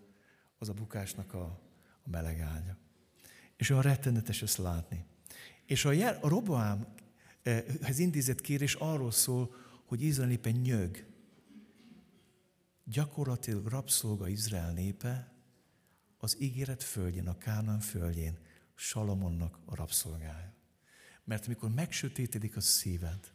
[0.59, 1.45] az a bukásnak a,
[2.03, 2.77] a meleg ágya.
[3.57, 5.05] És olyan rettenetes ezt látni.
[5.67, 11.07] És a, jel, a Roboámhez intézett kérés arról szól, hogy Izrael népe nyög.
[12.85, 15.33] Gyakorlatilag rabszolga Izrael népe
[16.19, 18.39] az ígéret földjén, a Kánán földjén,
[18.75, 20.55] Salamonnak a rabszolgája.
[21.25, 23.33] Mert amikor megsötétedik a szíved,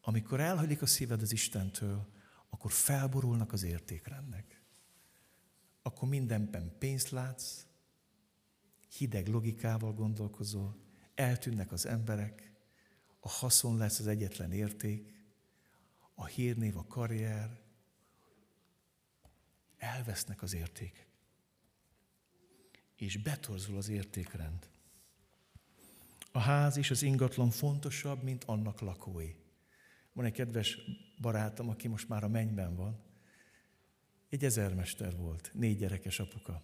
[0.00, 2.06] amikor elhagyik a szíved az Istentől,
[2.48, 4.62] akkor felborulnak az értékrendnek.
[5.82, 7.66] Akkor mindenben pénzt látsz,
[8.98, 10.76] hideg logikával gondolkozol,
[11.14, 12.52] eltűnnek az emberek,
[13.20, 15.12] a haszon lesz az egyetlen érték,
[16.14, 17.60] a hírnév, a karrier,
[19.78, 21.06] elvesznek az értékek.
[22.96, 24.68] És betorzul az értékrend.
[26.32, 29.34] A ház és az ingatlan fontosabb, mint annak lakói.
[30.12, 30.78] Van egy kedves
[31.20, 33.02] barátom, aki most már a mennyben van.
[34.28, 36.62] Egy ezermester volt, négy gyerekes apuka.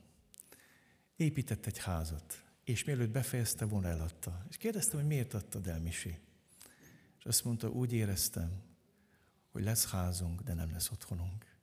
[1.16, 4.46] Épített egy házat, és mielőtt befejezte volna, eladta.
[4.48, 6.18] És kérdeztem, hogy miért adtad el, Misi?
[7.18, 8.62] És azt mondta, úgy éreztem,
[9.53, 11.57] hogy lesz házunk, de nem lesz otthonunk.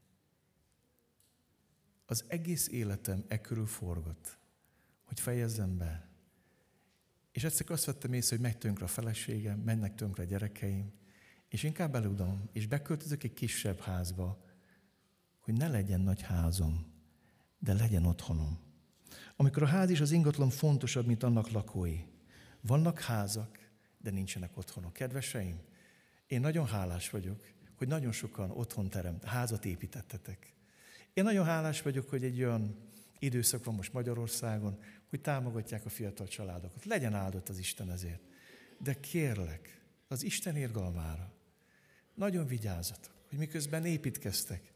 [2.06, 4.38] Az egész életem e körül forgott,
[5.04, 6.10] hogy fejezzem be.
[7.32, 10.92] És egyszer azt vettem észre, hogy megy tönkre a feleségem, mennek tönkre a gyerekeim,
[11.48, 14.46] és inkább eludom, és beköltözök egy kisebb házba,
[15.40, 16.94] hogy ne legyen nagy házom,
[17.60, 18.71] de legyen otthonom.
[19.42, 22.00] Amikor a ház és az ingatlan fontosabb, mint annak lakói.
[22.62, 23.60] Vannak házak,
[23.98, 24.94] de nincsenek otthonok.
[24.94, 25.60] Kedveseim,
[26.28, 27.44] én nagyon hálás vagyok,
[27.76, 30.54] hogy nagyon sokan otthon teremt, házat építettetek.
[31.14, 32.76] Én nagyon hálás vagyok, hogy egy olyan
[33.20, 36.86] időszak van most Magyarországon, hogy támogatják a fiatal családokat.
[36.86, 38.22] Legyen áldott az Isten ezért.
[38.78, 41.34] De kérlek, az Isten érgalmára,
[42.14, 44.74] nagyon vigyázzatok, hogy miközben építkeztek,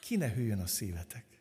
[0.00, 1.33] ki ne hűjön a szívetek.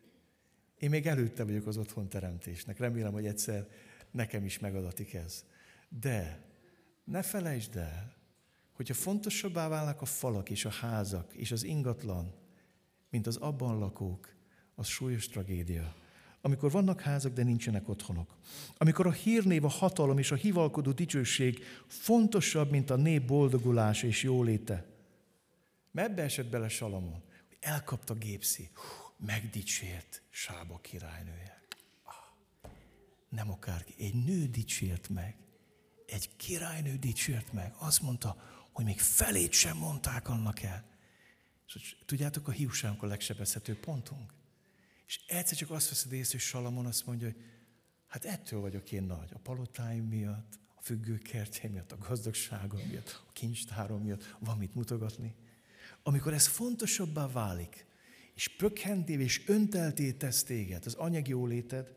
[0.84, 2.78] Én még előtte vagyok az otthon teremtésnek.
[2.78, 3.68] Remélem, hogy egyszer
[4.12, 5.46] nekem is megadatik ez.
[5.90, 6.42] De
[7.04, 8.14] ne felejtsd el,
[8.72, 12.34] hogyha fontosabbá válnak a falak és a házak és az ingatlan,
[13.10, 14.36] mint az abban lakók,
[14.76, 15.96] az súlyos tragédia.
[16.42, 18.38] Amikor vannak házak, de nincsenek otthonok.
[18.78, 24.24] Amikor a hírnév, a hatalom és a hivalkodó dicsőség fontosabb, mint a nép boldogulása és
[24.24, 24.86] jóléte.
[25.92, 28.70] Mert ebbe esett bele Salamon, hogy elkapta gépszi,
[29.18, 31.62] megdicsért Sába királynője.
[32.04, 32.14] Ah,
[33.30, 35.36] nem akárki, egy nő dicsért meg,
[36.06, 37.74] egy királynő dicsért meg.
[37.78, 38.38] Azt mondta,
[38.72, 40.92] hogy még felét sem mondták annak el.
[41.66, 44.34] És tudjátok, a hiúságunk a legsebezhető pontunk.
[45.08, 47.42] És egyszer csak azt veszed észre, hogy Salamon azt mondja, hogy
[48.08, 53.32] hát ettől vagyok én nagy, a palotáim miatt, a függőkertjeim miatt, a gazdagságom miatt, a
[53.32, 55.36] kincstárom miatt, van mit mutogatni.
[56.04, 57.86] Amikor ez fontosabbá válik,
[58.36, 61.94] és pökhentév és öntelté tesz téged, az anyagi jóléted,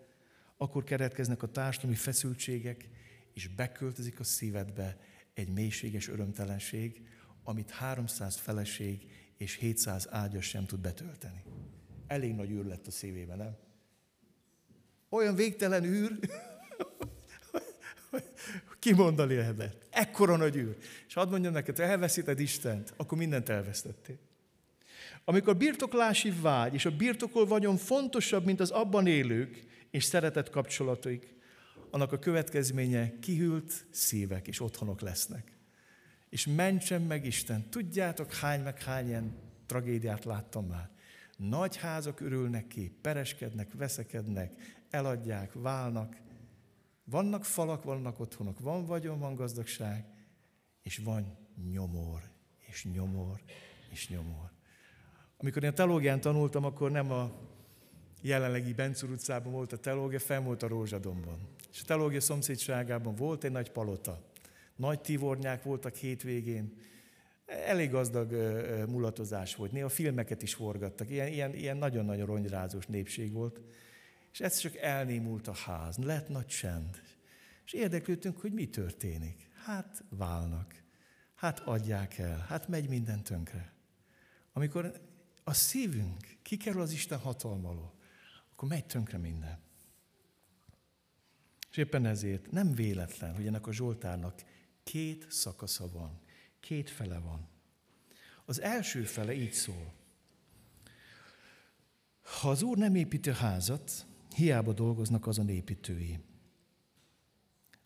[0.56, 2.88] akkor keretkeznek a társadalmi feszültségek,
[3.32, 4.98] és beköltözik a szívedbe
[5.34, 7.06] egy mélységes örömtelenség,
[7.44, 11.42] amit 300 feleség és 700 ágyas sem tud betölteni.
[12.06, 13.56] Elég nagy űr lett a szívében, nem?
[15.08, 16.18] Olyan végtelen űr,
[18.78, 19.86] kimondani lehetett.
[19.90, 20.76] Ekkora nagy űr.
[21.06, 24.18] És hadd mondjam neked, ha elveszíted Istent, akkor mindent elvesztettél.
[25.28, 31.34] Amikor birtoklási vágy és a birtokol vagyon fontosabb, mint az abban élők és szeretett kapcsolataik,
[31.90, 35.58] annak a következménye kihűlt szívek és otthonok lesznek.
[36.28, 37.70] És mentsen meg Isten.
[37.70, 39.34] Tudjátok, hány meg hány ilyen
[39.66, 40.90] tragédiát láttam már.
[41.36, 44.52] Nagy házak örülnek ki, pereskednek, veszekednek,
[44.90, 46.16] eladják, válnak.
[47.04, 50.04] Vannak falak, vannak otthonok, van vagyon, van gazdagság,
[50.82, 51.38] és van
[51.70, 52.22] nyomor,
[52.58, 53.40] és nyomor,
[53.90, 54.55] és nyomor.
[55.36, 57.32] Amikor én teológián tanultam, akkor nem a
[58.22, 61.38] jelenlegi Bencur utcában volt a teológia, fenn volt a Rózsadomban.
[61.72, 64.22] És a teológia szomszédságában volt egy nagy palota.
[64.76, 66.72] Nagy tivornyák voltak hétvégén,
[67.46, 68.32] elég gazdag
[68.88, 69.72] mulatozás volt.
[69.72, 73.60] Néha filmeket is forgattak, ilyen, ilyen, ilyen nagyon-nagyon ronyrázós népség volt.
[74.32, 77.00] És ez csak elnémult a ház, lett nagy csend.
[77.64, 79.50] És érdeklődtünk, hogy mi történik.
[79.64, 80.74] Hát válnak,
[81.34, 83.72] hát adják el, hát megy minden tönkre.
[84.52, 85.00] Amikor
[85.48, 87.94] a szívünk kikerül az Isten hatalma alól,
[88.52, 89.58] akkor megy tönkre minden.
[91.70, 94.42] És éppen ezért nem véletlen, hogy ennek a Zsoltárnak
[94.82, 96.20] két szakasza van,
[96.60, 97.48] két fele van.
[98.44, 99.94] Az első fele így szól.
[102.22, 106.24] Ha az Úr nem építi a házat, hiába dolgoznak azon építői.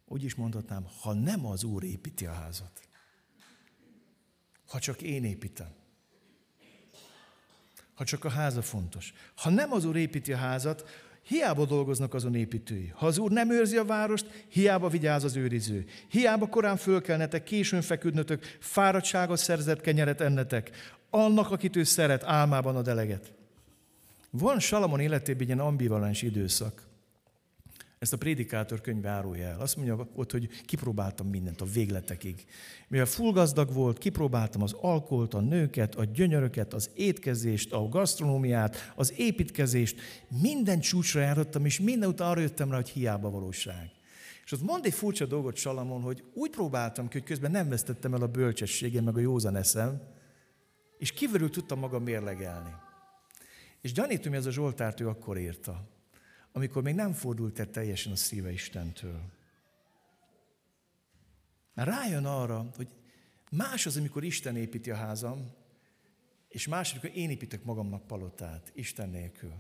[0.05, 2.89] Úgy is mondhatnám, ha nem az Úr építi a házat,
[4.67, 5.80] ha csak én építem,
[8.01, 9.13] ha csak a háza fontos.
[9.37, 10.89] Ha nem az Úr építi a házat,
[11.23, 12.93] hiába dolgoznak azon építői.
[12.95, 15.85] Ha az Úr nem őrzi a várost, hiába vigyáz az őriző.
[16.09, 20.71] Hiába korán fölkelnetek, későn feküdnötök, fáradtságot szerzett kenyeret ennetek.
[21.11, 23.33] Annak, akit ő szeret, álmában a deleget.
[24.31, 26.83] Van Salamon életében egy ilyen ambivalens időszak.
[28.01, 29.61] Ezt a prédikátor könyv árulja el.
[29.61, 32.45] Azt mondja ott, hogy kipróbáltam mindent a végletekig.
[32.89, 38.93] Mivel full gazdag volt, kipróbáltam az alkoholt, a nőket, a gyönyöröket, az étkezést, a gasztronómiát,
[38.95, 40.01] az építkezést.
[40.29, 43.91] Minden csúcsra járottam, és minden után arra jöttem rá, hogy hiába valóság.
[44.45, 48.15] És ott mond egy furcsa dolgot Salamon, hogy úgy próbáltam ki, hogy közben nem vesztettem
[48.15, 50.03] el a bölcsességem, meg a józan eszem,
[50.99, 52.75] és kívülről tudtam magam mérlegelni.
[53.81, 55.99] És gyanítom, hogy ez a Zsoltárt ő akkor írta
[56.53, 59.21] amikor még nem fordult el teljesen a szíve Istentől.
[61.75, 62.89] Rájön arra, hogy
[63.51, 65.51] más az, amikor Isten építi a házam,
[66.49, 69.53] és más, amikor én építek magamnak palotát, Isten nélkül.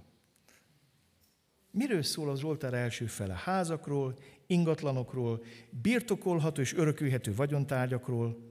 [1.70, 3.34] Miről szól az Zsoltár első fele?
[3.34, 5.44] Házakról, ingatlanokról,
[5.82, 8.50] birtokolható és örökülhető vagyontárgyakról,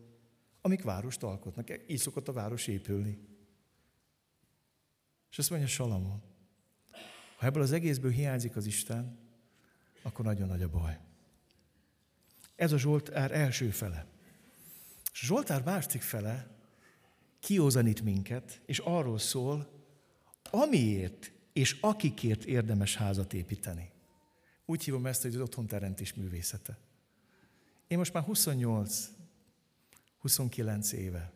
[0.62, 1.69] amik várost alkotnak.
[1.88, 3.19] Így szokott a város épülni.
[5.32, 6.21] És azt mondja Salamon,
[7.39, 9.17] ha ebből az egészből hiányzik az Isten,
[10.02, 10.99] akkor nagyon nagy a baj.
[12.56, 14.06] Ez a Zsoltár első fele.
[15.13, 16.47] És a Zsoltár másik fele
[17.39, 19.71] kiózanít minket, és arról szól,
[20.43, 23.91] amiért és akikért érdemes házat építeni.
[24.65, 26.78] Úgy hívom ezt, hogy az otthonteremtés művészete.
[27.88, 29.10] Én most már 28,
[30.17, 31.34] 29 éve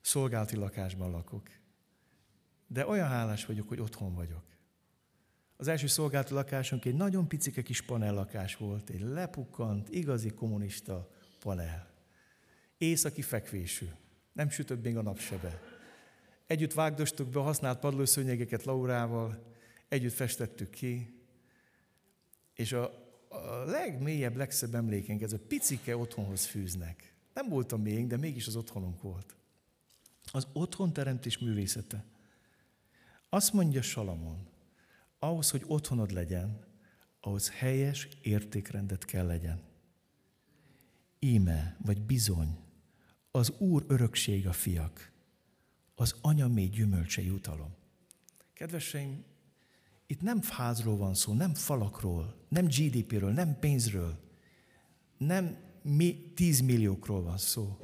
[0.00, 1.48] szolgálati lakásban lakok.
[2.66, 4.53] De olyan hálás vagyok, hogy otthon vagyok.
[5.56, 11.92] Az első szolgálati lakásunk egy nagyon picike kis panellakás volt, egy lepukkant, igazi kommunista panel.
[12.78, 13.86] Északi fekvésű,
[14.32, 15.60] nem sütött még a napsebe.
[16.46, 19.54] Együtt vágdostuk be a használt padlószőnyegeket Laurával,
[19.88, 21.22] együtt festettük ki,
[22.54, 22.84] és a,
[23.28, 27.14] a legmélyebb, legszebb emlékeink ez a picike otthonhoz fűznek.
[27.34, 29.36] Nem voltam még, de mégis az otthonunk volt.
[30.32, 32.04] Az otthon teremtés művészete.
[33.28, 34.48] Azt mondja Salamon,
[35.24, 36.64] ahhoz, hogy otthonod legyen,
[37.20, 39.62] ahhoz helyes értékrendet kell legyen.
[41.18, 42.58] Íme, vagy bizony,
[43.30, 45.12] az Úr örökség a fiak,
[45.94, 47.74] az anya mély gyümölcse jutalom.
[48.52, 49.24] Kedveseim,
[50.06, 54.18] itt nem házról van szó, nem falakról, nem GDP-ről, nem pénzről,
[55.18, 57.78] nem mi, tízmilliókról van szó,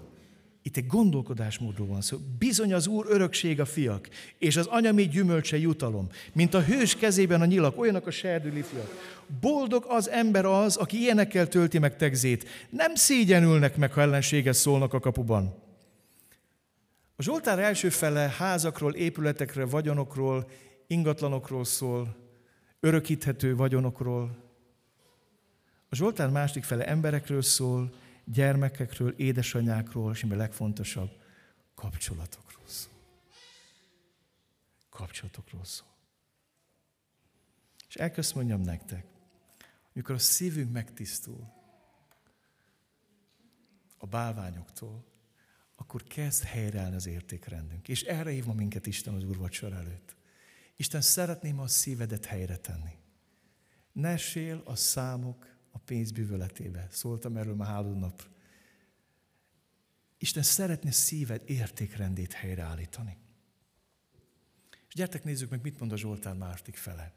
[0.62, 2.18] itt egy gondolkodásmódról van szó.
[2.38, 7.40] Bizony az Úr örökség a fiak, és az anyami gyümölcse jutalom, mint a hős kezében
[7.40, 9.18] a nyilak, olyanok a serdüli fiak.
[9.40, 12.48] Boldog az ember az, aki ilyenekkel tölti meg tegzét.
[12.70, 15.54] Nem szégyenülnek meg, ha ellenséges szólnak a kapuban.
[17.16, 20.50] A Zsoltár első fele házakról, épületekről, vagyonokról,
[20.86, 22.16] ingatlanokról szól,
[22.80, 24.36] örökíthető vagyonokról.
[25.88, 27.92] A Zsoltár másik fele emberekről szól,
[28.32, 31.10] gyermekekről, édesanyákról, és ami legfontosabb,
[31.74, 32.92] kapcsolatokról szól.
[34.88, 35.88] Kapcsolatokról szól.
[37.88, 39.06] És elközt mondjam nektek,
[39.94, 41.52] amikor a szívünk megtisztul
[43.98, 45.04] a bálványoktól,
[45.76, 47.88] akkor kezd helyreállni az értékrendünk.
[47.88, 50.16] És erre hív minket Isten az úrvacsor előtt.
[50.76, 52.98] Isten szeretném a szívedet helyre tenni.
[53.92, 56.88] Ne sél a számok a pénz bűvöletébe.
[56.90, 58.28] Szóltam erről már három nap.
[60.18, 63.16] Isten szeretne szíved értékrendét helyreállítani.
[64.88, 67.14] És gyertek nézzük meg, mit mond a Zsoltár másik fele.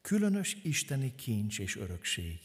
[0.00, 2.38] Különös isteni kincs és örökség.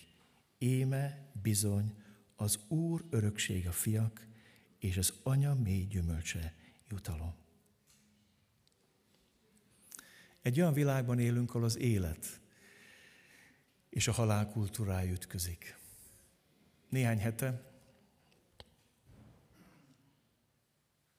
[0.58, 1.96] Éme bizony
[2.36, 4.28] az Úr örökség a fiak,
[4.80, 6.56] és az anya mély gyümölcse
[6.90, 7.34] jutalom.
[10.42, 12.42] Egy olyan világban élünk, ahol az élet
[13.94, 15.78] és a halál kultúrája ütközik.
[16.90, 17.72] Néhány hete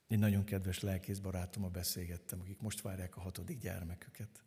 [0.07, 4.43] egy nagyon kedves lelkész barátommal beszélgettem, akik most várják a hatodik gyermeküket.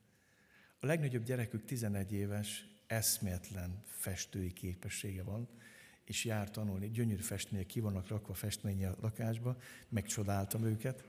[0.81, 5.49] A legnagyobb gyerekük 11 éves, eszméletlen festői képessége van,
[6.05, 6.91] és jár tanulni.
[6.91, 9.57] Gyönyörű festmények ki vannak rakva festménye a lakásba,
[9.89, 11.05] megcsodáltam őket.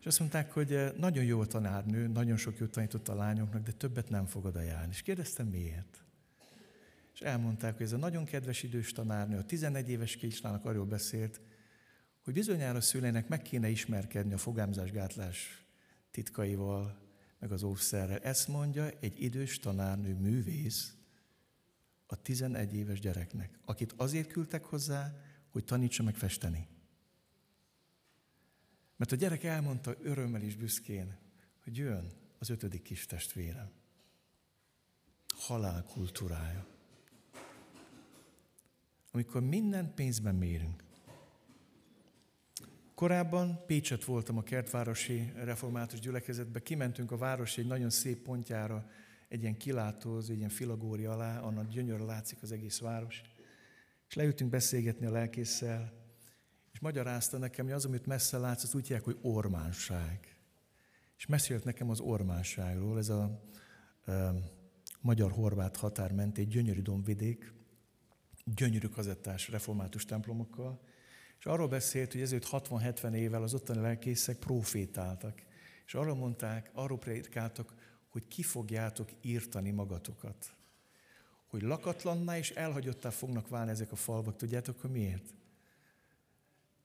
[0.00, 3.62] És azt mondták, hogy eh, nagyon jó a tanárnő, nagyon sok jót tanított a lányoknak,
[3.62, 4.60] de többet nem fog oda.
[4.90, 6.03] És kérdeztem, miért?
[7.14, 11.40] És elmondták, hogy ez a nagyon kedves idős tanárnő, a 11 éves kislának arról beszélt,
[12.24, 15.64] hogy bizonyára a szüleinek meg kéne ismerkedni a fogámzásgátlás
[16.10, 17.02] titkaival,
[17.38, 18.18] meg az óvszerrel.
[18.18, 20.94] Ezt mondja egy idős tanárnő, művész
[22.06, 25.16] a 11 éves gyereknek, akit azért küldtek hozzá,
[25.48, 26.68] hogy tanítsa meg festeni.
[28.96, 31.16] Mert a gyerek elmondta örömmel is büszkén,
[31.62, 33.70] hogy jön az ötödik kis testvérem.
[35.36, 36.73] Halál kultúrája.
[39.14, 40.84] Amikor minden pénzben mérünk,
[42.94, 48.90] Korábban Pécset voltam a Kertvárosi Református Gyülekezetbe, kimentünk a város egy nagyon szép pontjára,
[49.28, 53.22] egy ilyen kilátóz, egy ilyen filagóri alá, annak gyönyörű látszik az egész város.
[54.08, 55.92] És leültünk beszélgetni a lelkésszel,
[56.72, 60.38] és magyarázta nekem, hogy az, amit messze látsz, az úgy hívják, hogy ormánság.
[61.16, 63.42] És mesélt nekem az ormánságról, ez a
[64.04, 64.34] e,
[65.00, 67.52] magyar-horvát határ mentén gyönyörű dombvidék,
[68.44, 70.80] gyönyörű kazettás református templomokkal,
[71.38, 75.42] és arról beszélt, hogy ezért 60-70 évvel az ottani lelkészek profétáltak.
[75.86, 77.74] És arról mondták, arról prédikáltak,
[78.08, 80.54] hogy ki fogjátok írtani magatokat.
[81.46, 84.36] Hogy lakatlanná és elhagyottá fognak válni ezek a falvak.
[84.36, 85.34] Tudjátok, hogy miért?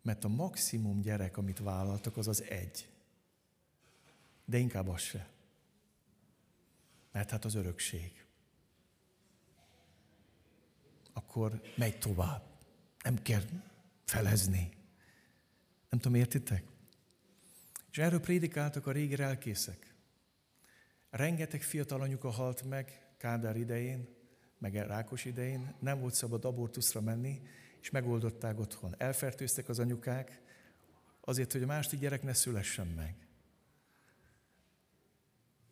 [0.01, 2.89] Mert a maximum gyerek, amit vállaltak, az az egy.
[4.45, 5.29] De inkább az se.
[7.11, 8.25] Mert hát az örökség.
[11.19, 12.43] Akkor megy tovább.
[13.03, 13.41] Nem kell
[14.05, 14.71] felezni.
[15.89, 16.63] Nem tudom, értitek?
[17.91, 19.93] És erről prédikáltak a régi elkészek.
[21.09, 24.07] Rengeteg fiatal anyuka halt meg Kádár idején,
[24.57, 27.41] meg Rákos idején, nem volt szabad abortuszra menni,
[27.81, 28.95] és megoldották otthon.
[28.97, 30.41] Elfertőztek az anyukák,
[31.21, 33.15] azért, hogy a második gyerek ne szülessen meg.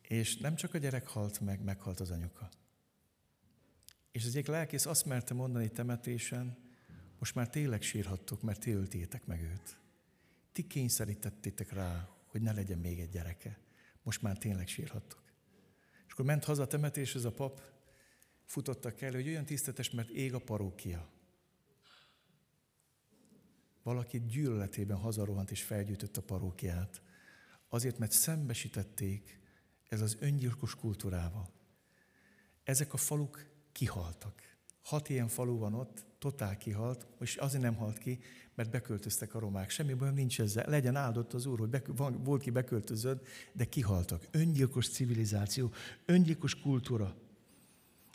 [0.02, 2.48] És nem csak a gyerek halt meg, meghalt az anyuka.
[4.12, 6.56] És az egyik lelkész azt merte mondani temetésen,
[7.18, 9.78] most már tényleg sírhattok, mert ti öltétek meg őt.
[10.52, 13.58] Ti kényszerítettétek rá, hogy ne legyen még egy gyereke.
[14.02, 15.22] Most már tényleg sírhattok.
[16.06, 17.62] És akkor ment haza a temetéshez a pap,
[18.44, 21.08] futottak el, hogy olyan tisztetes, mert ég a parókia.
[23.82, 27.02] Valaki gyűlöletében hazarohant és felgyűjtött a parókiát.
[27.68, 29.40] Azért, mert szembesítették
[29.88, 31.50] ez az öngyilkos kultúrával.
[32.62, 33.47] Ezek a faluk
[33.78, 34.42] kihaltak.
[34.82, 38.20] Hat ilyen falu van ott, totál kihalt, és azért nem halt ki,
[38.54, 39.70] mert beköltöztek a romák.
[39.70, 40.68] Semmi bajom nincs ezzel.
[40.68, 44.26] Legyen áldott az Úr, hogy be, van, volt ki beköltözött, de kihaltak.
[44.30, 45.72] Öngyilkos civilizáció,
[46.04, 47.16] öngyilkos kultúra.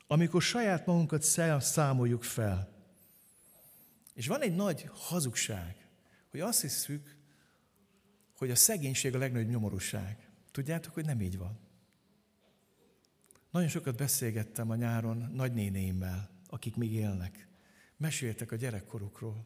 [0.07, 1.21] Amikor saját magunkat
[1.59, 2.69] számoljuk fel.
[4.13, 5.87] És van egy nagy hazugság,
[6.29, 7.17] hogy azt hiszük,
[8.37, 10.29] hogy a szegénység a legnagyobb nyomorúság.
[10.51, 11.62] Tudjátok, hogy nem így van.
[13.53, 17.47] Nagyon sokat beszélgettem a nyáron nagynénéimmel, akik még élnek
[17.97, 19.45] meséltek a gyerekkorukról.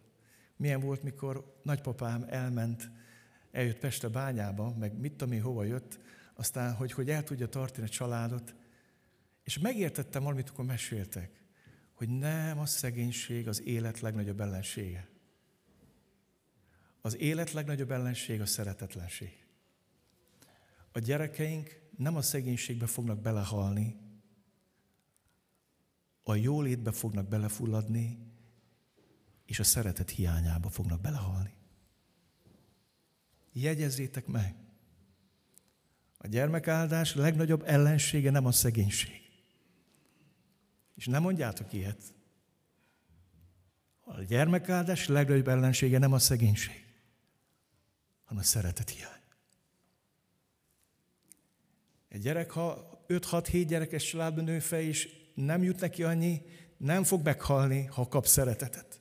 [0.55, 2.91] Milyen volt, mikor nagypapám elment,
[3.51, 5.99] eljött Peste bányába, meg mit tudom én, hova jött,
[6.33, 8.55] aztán, hogy, hogy el tudja tartani a családot.
[9.43, 11.43] És megértettem valamit, amikor meséltek,
[11.93, 15.07] hogy nem a szegénység az élet legnagyobb ellensége.
[17.01, 19.45] Az élet legnagyobb ellenség a szeretetlenség.
[20.91, 23.95] A gyerekeink nem a szegénységbe fognak belehalni,
[26.23, 28.19] a jólétbe fognak belefulladni,
[29.45, 31.53] és a szeretet hiányába fognak belehalni.
[33.51, 34.55] Jegyezzétek meg,
[36.17, 39.21] a gyermekáldás legnagyobb ellensége nem a szegénység.
[40.95, 42.15] És nem mondjátok ilyet.
[44.01, 46.85] A gyermekáldás legnagyobb ellensége nem a szegénység,
[48.23, 49.16] hanem a szeretet hiány.
[52.17, 56.41] Egy gyerek, ha 5-6-7 gyerekes családban nő fel, és nem jut neki annyi,
[56.77, 58.97] nem fog meghalni, ha kap szeretetet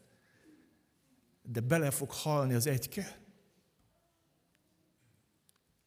[1.49, 3.21] de bele fog halni az egyke,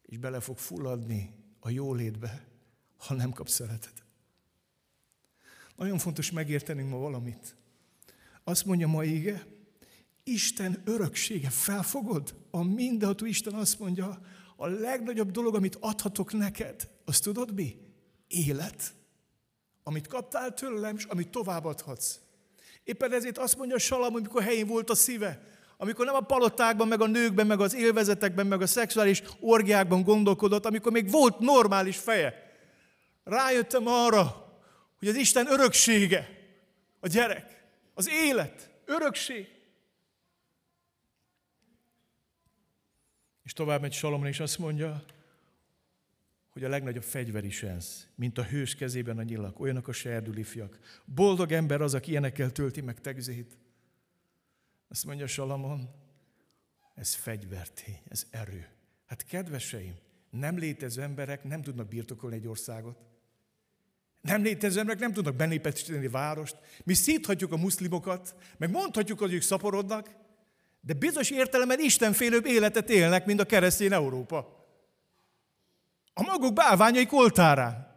[0.02, 2.46] és bele fog fulladni a jólétbe,
[2.96, 4.04] ha nem kap szeretetet.
[5.76, 7.56] Nagyon fontos megértenünk ma valamit.
[8.44, 9.46] Azt mondja ma ége,
[10.22, 12.34] Isten öröksége, felfogod?
[12.50, 14.22] A mindenható Isten azt mondja,
[14.62, 17.76] a legnagyobb dolog, amit adhatok neked, azt tudod mi?
[18.28, 18.92] Élet.
[19.82, 22.18] Amit kaptál tőlem, és amit továbbadhatsz.
[22.84, 25.42] Éppen ezért azt mondja Salam, amikor helyén volt a szíve,
[25.76, 30.66] amikor nem a palotákban, meg a nőkben, meg az élvezetekben, meg a szexuális orgiákban gondolkodott,
[30.66, 32.34] amikor még volt normális feje.
[33.24, 34.54] Rájöttem arra,
[34.98, 36.28] hogy az Isten öröksége,
[37.00, 39.59] a gyerek, az élet, örökség.
[43.50, 45.04] És tovább megy Salomon, és azt mondja,
[46.50, 50.36] hogy a legnagyobb fegyver is ez, mint a hős kezében a nyilak, olyanok a serdül
[50.36, 50.78] ifjak.
[51.04, 53.58] Boldog ember az, aki ilyenekkel tölti meg tegzét.
[54.88, 55.90] Azt mondja Salamon,
[56.94, 58.68] ez fegyvertény, ez erő.
[59.06, 59.94] Hát kedveseim,
[60.30, 62.98] nem létező emberek nem tudnak birtokolni egy országot.
[64.20, 66.56] Nem létező emberek nem tudnak benépesíteni várost.
[66.84, 70.19] Mi szíthatjuk a muszlimokat, meg mondhatjuk, hogy ők szaporodnak,
[70.80, 74.66] de bizonyos értelemben istenfélőbb életet élnek, mint a keresztény Európa.
[76.14, 77.88] A maguk bálványai koltárán.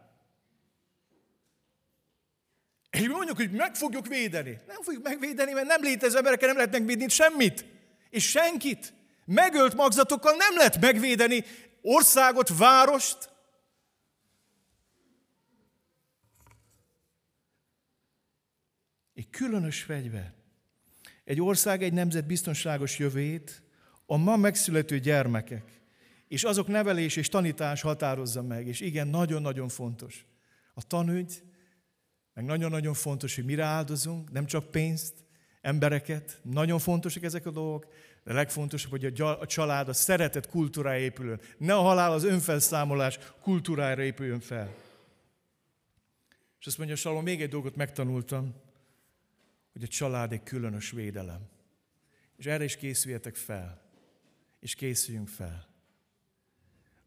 [2.90, 4.60] És mondjuk, hogy meg fogjuk védeni.
[4.68, 7.66] Nem fogjuk megvédeni, mert nem létező emberekkel nem lehet megvédeni semmit.
[8.10, 8.94] És senkit.
[9.26, 11.44] Megölt magzatokkal nem lehet megvédeni
[11.82, 13.30] országot, várost.
[19.14, 20.43] Egy különös fegyver.
[21.24, 23.62] Egy ország, egy nemzet biztonságos jövőjét
[24.06, 25.82] a ma megszülető gyermekek
[26.34, 28.68] és azok nevelés és tanítás határozza meg.
[28.68, 30.26] És igen, nagyon-nagyon fontos.
[30.74, 31.44] A tanügy,
[32.34, 35.14] meg nagyon-nagyon fontos, hogy mire áldozunk, nem csak pénzt,
[35.62, 37.88] embereket, nagyon fontosak ezek a dolgok,
[38.24, 41.40] de legfontosabb, hogy a család a szeretet kultúrája épülön.
[41.58, 44.76] Ne a halál az önfelszámolás kultúrájára épüljön fel.
[46.60, 48.56] És azt mondja Salom, még egy dolgot megtanultam,
[49.74, 51.50] hogy a család egy különös védelem.
[52.38, 53.82] És erre is készüljetek fel.
[54.60, 55.68] És készüljünk fel.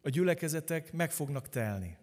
[0.02, 1.96] A gyülekezetek meg fognak telni.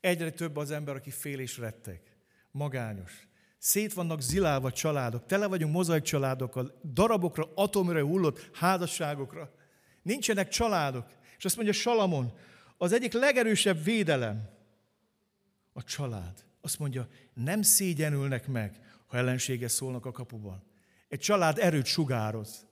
[0.00, 2.16] Egyre több az ember, aki fél és rettek.
[2.50, 3.28] Magányos.
[3.58, 9.54] Szét vannak zilálva családok, tele vagyunk mozaik családokkal, darabokra, atomra hullott házasságokra.
[10.02, 11.06] Nincsenek családok.
[11.38, 12.32] És azt mondja Salamon,
[12.76, 14.48] az egyik legerősebb védelem
[15.72, 16.44] a család.
[16.60, 20.62] Azt mondja, nem szégyenülnek meg, ha ellensége szólnak a kapuban.
[21.08, 22.66] Egy család erőt sugároz.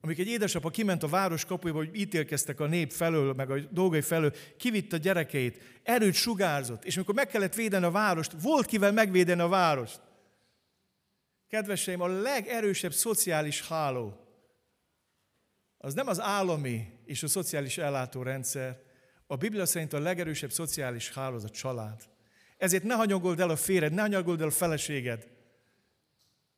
[0.00, 4.00] Amikor egy édesapa kiment a város kapujába, hogy ítélkeztek a nép felől, meg a dolgai
[4.00, 8.92] felől, kivitt a gyerekeit, erőt sugárzott, és amikor meg kellett védeni a várost, volt kivel
[8.92, 10.00] megvédeni a várost.
[11.48, 14.24] Kedveseim, a legerősebb szociális háló,
[15.78, 18.82] az nem az állami és a szociális ellátórendszer,
[19.26, 22.02] a Biblia szerint a legerősebb szociális háló az a család.
[22.60, 25.26] Ezért ne hanyagold el a féred, ne hanyagold el a feleséged.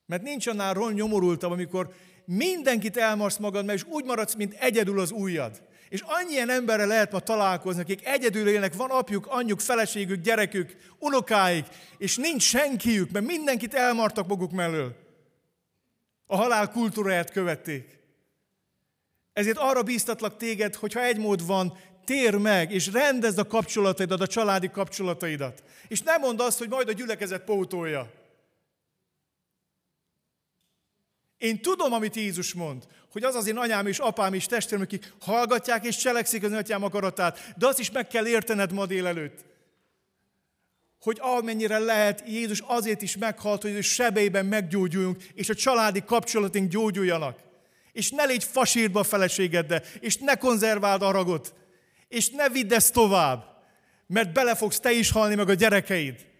[0.06, 1.94] Mert nincs annál ron nyomorultabb, amikor
[2.24, 5.62] mindenkit elmarsz magad, mert és úgy maradsz, mint egyedül az ujjad.
[5.88, 11.66] És annyien emberre lehet ma találkozni, akik egyedül élnek, van apjuk, anyjuk, feleségük, gyerekük, unokáik,
[11.98, 14.96] és nincs senkiük, mert mindenkit elmartak maguk mellől.
[16.26, 17.98] A halál kultúráját követték.
[19.32, 24.20] Ezért arra bíztatlak téged, hogy ha egy mód van, tér meg, és rendezd a kapcsolataidat,
[24.20, 25.62] a családi kapcsolataidat.
[25.88, 28.10] És nem mondd azt, hogy majd a gyülekezet pótolja.
[31.38, 35.12] Én tudom, amit Jézus mond, hogy az az én anyám és apám és testvérem, akik
[35.20, 39.44] hallgatják és cselekszik az atyám akaratát, de azt is meg kell értened ma délelőtt,
[41.00, 46.70] hogy amennyire lehet, Jézus azért is meghalt, hogy ő sebeiben meggyógyuljunk, és a családi kapcsolatunk
[46.70, 47.38] gyógyuljanak.
[47.92, 51.54] És ne légy fasírba a feleségeddel, és ne konzerváld aragot,
[52.12, 53.64] és ne vidd ezt tovább,
[54.06, 56.30] mert bele fogsz te is halni, meg a gyerekeid.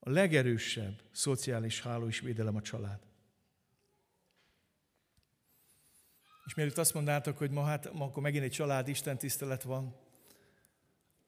[0.00, 3.00] A legerősebb szociális háló és védelem a család.
[6.44, 9.96] És mielőtt azt mondtátok, hogy ma, hát, ma akkor megint egy család Isten tisztelet van,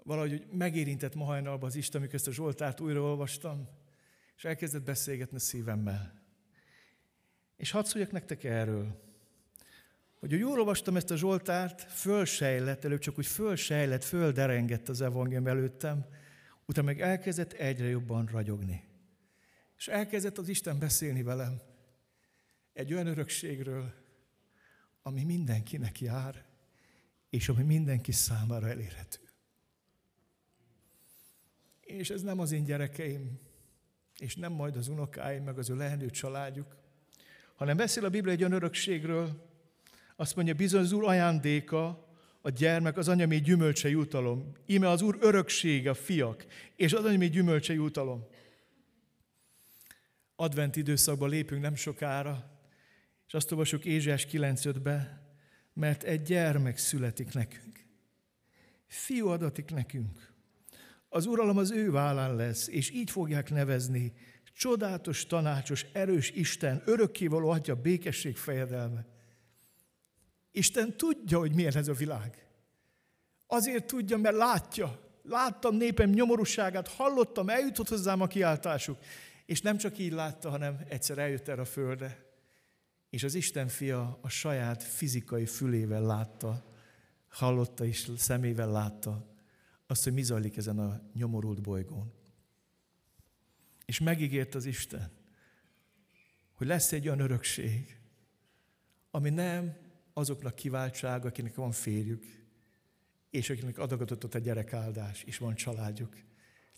[0.02, 3.68] valahogy megérintett ma hajnalban az Isten, amikor ezt a Zsoltárt újra olvastam,
[4.36, 6.22] és elkezdett beszélgetni szívemmel.
[7.56, 9.07] És hadd szóljak nektek erről,
[10.18, 16.06] hogy úgy olvastam ezt a Zsoltárt, fölsejlett, előbb csak úgy fölsejlett, földerengett az evangélium előttem,
[16.68, 18.84] Utána meg elkezdett egyre jobban ragyogni.
[19.76, 21.60] És elkezdett az Isten beszélni velem
[22.72, 23.94] egy olyan örökségről,
[25.02, 26.44] ami mindenkinek jár,
[27.30, 29.20] és ami mindenki számára elérhető.
[31.80, 33.40] És ez nem az én gyerekeim,
[34.18, 36.76] és nem majd az unokáim, meg az ő lehető családjuk,
[37.54, 39.47] hanem beszél a Biblia egy olyan örökségről,
[40.20, 42.06] azt mondja, bizony az Úr ajándéka,
[42.40, 44.52] a gyermek az anyami gyümölcse jutalom.
[44.66, 46.46] Íme az Úr öröksége, a fiak,
[46.76, 48.26] és az anyami gyümölcse jutalom.
[50.36, 52.60] Advent időszakban lépünk nem sokára,
[53.26, 55.22] és azt olvasjuk Ézsás 9.5-be,
[55.72, 57.84] mert egy gyermek születik nekünk.
[58.86, 60.32] Fiú adatik nekünk.
[61.08, 64.12] Az uralom az ő vállán lesz, és így fogják nevezni,
[64.52, 69.16] csodálatos, tanácsos, erős Isten, örökkévaló atya, békesség fejedelme.
[70.50, 72.46] Isten tudja, hogy milyen ez a világ.
[73.46, 75.00] Azért tudja, mert látja.
[75.22, 78.98] Láttam népem nyomorúságát, hallottam, eljutott hozzám a kiáltásuk.
[79.46, 82.26] És nem csak így látta, hanem egyszer eljött erre a földre.
[83.10, 86.64] És az Isten fia a saját fizikai fülével látta,
[87.28, 89.26] hallotta és szemével látta
[89.86, 92.12] azt, hogy mi zajlik ezen a nyomorult bolygón.
[93.84, 95.10] És megígért az Isten,
[96.52, 97.98] hogy lesz egy olyan örökség,
[99.10, 99.76] ami nem
[100.18, 102.24] azoknak kiváltság, akinek van férjük,
[103.30, 106.16] és akinek adagatott a gyerekáldás, és van családjuk.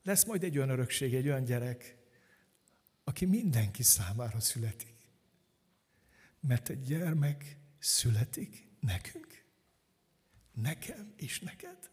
[0.02, 1.96] Lesz majd egy olyan örökség, egy olyan gyerek,
[3.04, 4.94] aki mindenki számára születik.
[6.40, 9.44] Mert egy gyermek születik nekünk.
[10.52, 11.90] Nekem és neked.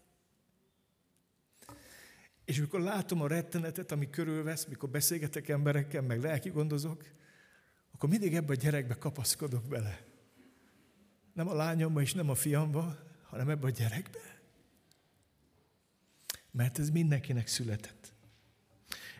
[2.44, 7.04] És amikor látom a rettenetet, ami körülvesz, mikor beszélgetek emberekkel, meg lelki gondozok,
[7.90, 10.07] akkor mindig ebbe a gyerekbe kapaszkodok bele.
[11.38, 14.40] Nem a lányomba és nem a fiamba, hanem ebbe a gyerekbe.
[16.50, 18.12] Mert ez mindenkinek született.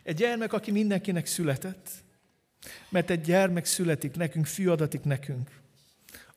[0.03, 1.89] Egy gyermek, aki mindenkinek született,
[2.89, 5.61] mert egy gyermek születik nekünk, fiú adatik nekünk.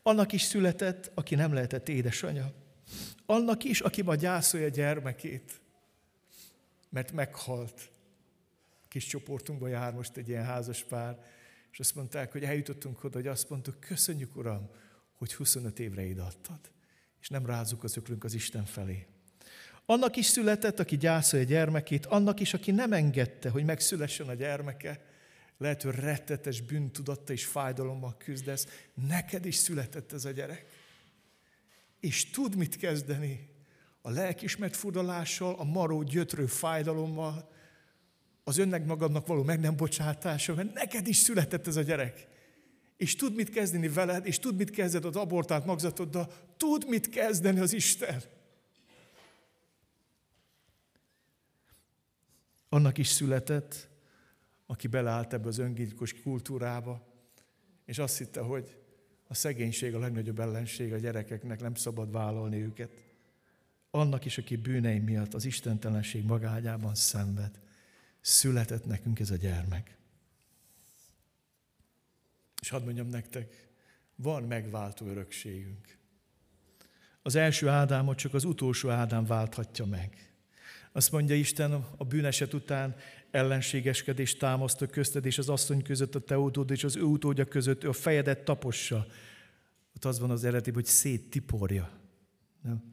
[0.01, 2.53] Annak is született, aki nem lehetett édesanyja.
[3.25, 5.61] Annak is, aki ma gyászolja gyermekét,
[6.89, 7.89] mert meghalt.
[8.87, 11.23] Kis csoportunkban jár most egy ilyen házas pár,
[11.71, 14.69] és azt mondták, hogy eljutottunk oda, hogy azt mondtuk, köszönjük Uram,
[15.15, 16.59] hogy 25 évre ide adtad,
[17.21, 19.07] és nem rázuk az öklünk az Isten felé.
[19.85, 24.33] Annak is született, aki gyászolja a gyermekét, annak is, aki nem engedte, hogy megszülessen a
[24.33, 25.05] gyermeke,
[25.57, 28.67] lehet, hogy rettetes bűntudatta és fájdalommal küzdesz,
[29.07, 30.65] neked is született ez a gyerek.
[31.99, 33.49] És tud mit kezdeni
[34.01, 37.51] a lelkismert fudalással, a maró gyötrő fájdalommal,
[38.43, 42.27] az önnek magadnak való meg nem bocsátása, mert neked is született ez a gyerek.
[43.03, 47.59] És tud mit kezdeni veled, és tud mit kezdeni az abortált magzatoddal, tud mit kezdeni
[47.59, 48.21] az Isten.
[52.69, 53.89] Annak is született,
[54.65, 57.07] aki beleállt ebbe az öngyilkos kultúrába,
[57.85, 58.77] és azt hitte, hogy
[59.27, 62.91] a szegénység a legnagyobb ellenség a gyerekeknek, nem szabad vállalni őket.
[63.91, 67.59] Annak is, aki bűnei miatt az istentelenség magágyában szenved,
[68.21, 70.01] született nekünk ez a gyermek.
[72.63, 73.67] És hadd mondjam nektek,
[74.15, 75.97] van megváltó örökségünk.
[77.21, 80.33] Az első Ádámot csak az utolsó Ádám válthatja meg.
[80.91, 82.95] Azt mondja Isten a bűneset után,
[83.31, 87.83] ellenségeskedés támasztok közted és az asszony között, a te utód és az ő utódja között,
[87.83, 89.07] ő a fejedet tapossa.
[89.95, 91.99] Ott az van az eredeti, hogy széttiporja.
[92.61, 92.83] Nem?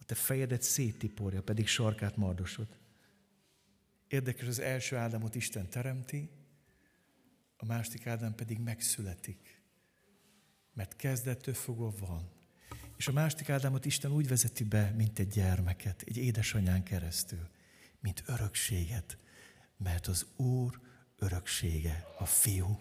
[0.00, 2.66] A te fejedet széttiporja, pedig sarkát mardosod.
[4.08, 6.30] Érdekes, az első Ádámot Isten teremti,
[7.64, 9.62] a másik Ádám pedig megszületik.
[10.74, 12.30] Mert kezdettől fogva van.
[12.96, 17.48] És a másik Ádámot Isten úgy vezeti be, mint egy gyermeket, egy édesanyán keresztül,
[18.00, 19.18] mint örökséget.
[19.76, 20.80] Mert az Úr
[21.18, 22.78] öröksége a fiú.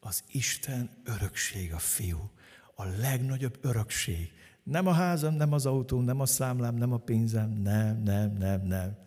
[0.00, 2.30] Az Isten örökség a fiú.
[2.74, 4.32] A legnagyobb örökség.
[4.62, 8.66] Nem a házam, nem az autóm, nem a számlám, nem a pénzem, nem, nem, nem,
[8.66, 8.98] nem.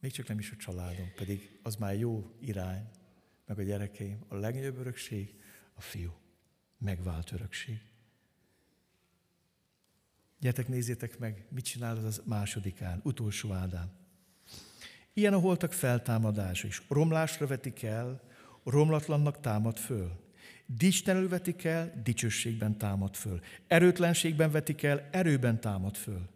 [0.00, 2.98] Még csak nem is a családom, pedig az már jó irány.
[3.50, 4.24] Meg a gyerekeim.
[4.28, 5.34] A legnagyobb örökség
[5.74, 6.12] a fiú.
[6.78, 7.80] Megvált örökség.
[10.40, 13.90] Gyertek, nézzétek meg, mit csinál az a másodikán, utolsó Ádám.
[15.12, 16.82] Ilyen a holtak feltámadása is.
[16.88, 18.22] Romlásra vetik el,
[18.64, 20.20] romlatlannak támad föl.
[20.66, 23.40] Dicstenül vetik el, dicsőségben támad föl.
[23.66, 26.28] Erőtlenségben vetik el, erőben támad föl.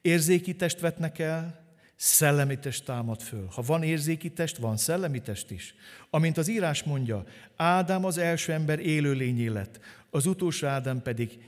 [0.00, 1.67] Érzéki test vetnek el,
[1.98, 3.48] szellemi test támad föl.
[3.54, 5.74] Ha van érzéki test, van szellemi test is.
[6.10, 7.24] Amint az írás mondja,
[7.56, 9.80] Ádám az első ember élőlényé lett,
[10.10, 11.38] az utolsó Ádám pedig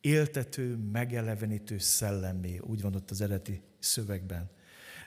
[0.00, 2.60] éltető, megelevenítő szellemmé.
[2.62, 4.50] Úgy van ott az eredeti szövegben.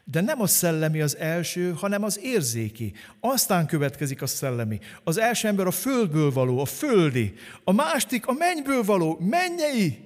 [0.03, 2.93] De nem a szellemi az első, hanem az érzéki.
[3.19, 4.79] Aztán következik a szellemi.
[5.03, 7.33] Az első ember a földből való, a földi.
[7.63, 9.99] A másik a mennyből való, mennyei.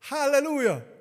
[0.00, 0.95] Halleluja!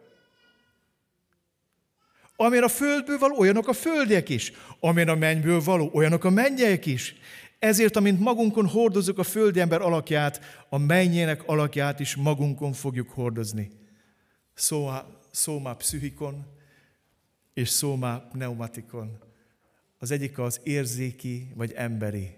[2.36, 4.52] Amilyen a földből való, olyanok a földiek is.
[4.80, 7.16] Amilyen a mennyből való, olyanok a mennyek is.
[7.60, 13.72] Ezért, amint magunkon hordozunk a földi ember alakját, a mennyének alakját is magunkon fogjuk hordozni.
[14.54, 16.46] Szóma, szóma pszichikon
[17.54, 19.18] és szóma pneumatikon.
[20.00, 22.36] Az egyik az érzéki vagy emberi,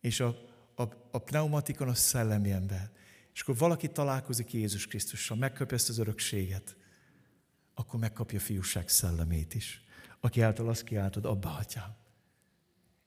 [0.00, 0.36] és a,
[0.74, 2.90] a, a pneumatikon a szellemi ember.
[3.34, 6.76] És akkor valaki találkozik Jézus Krisztussal, megkapja ezt az örökséget,
[7.78, 9.84] akkor megkapja a fiúság szellemét is,
[10.20, 11.96] aki által azt kiáltod, abba atyám.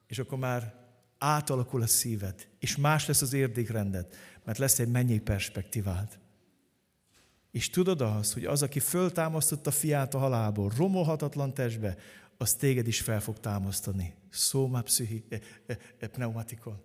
[0.08, 0.76] És akkor már
[1.18, 6.20] átalakul a szíved, és más lesz az érdékrended, mert lesz egy mennyi perspektívád.
[7.52, 11.98] És tudod azt, hogy az, aki föltámasztotta fiát a halálból, romolhatatlan testbe,
[12.38, 14.14] az téged is fel fog támasztani.
[14.30, 16.82] Szóma pszichi, e, e, e, pneumatikon.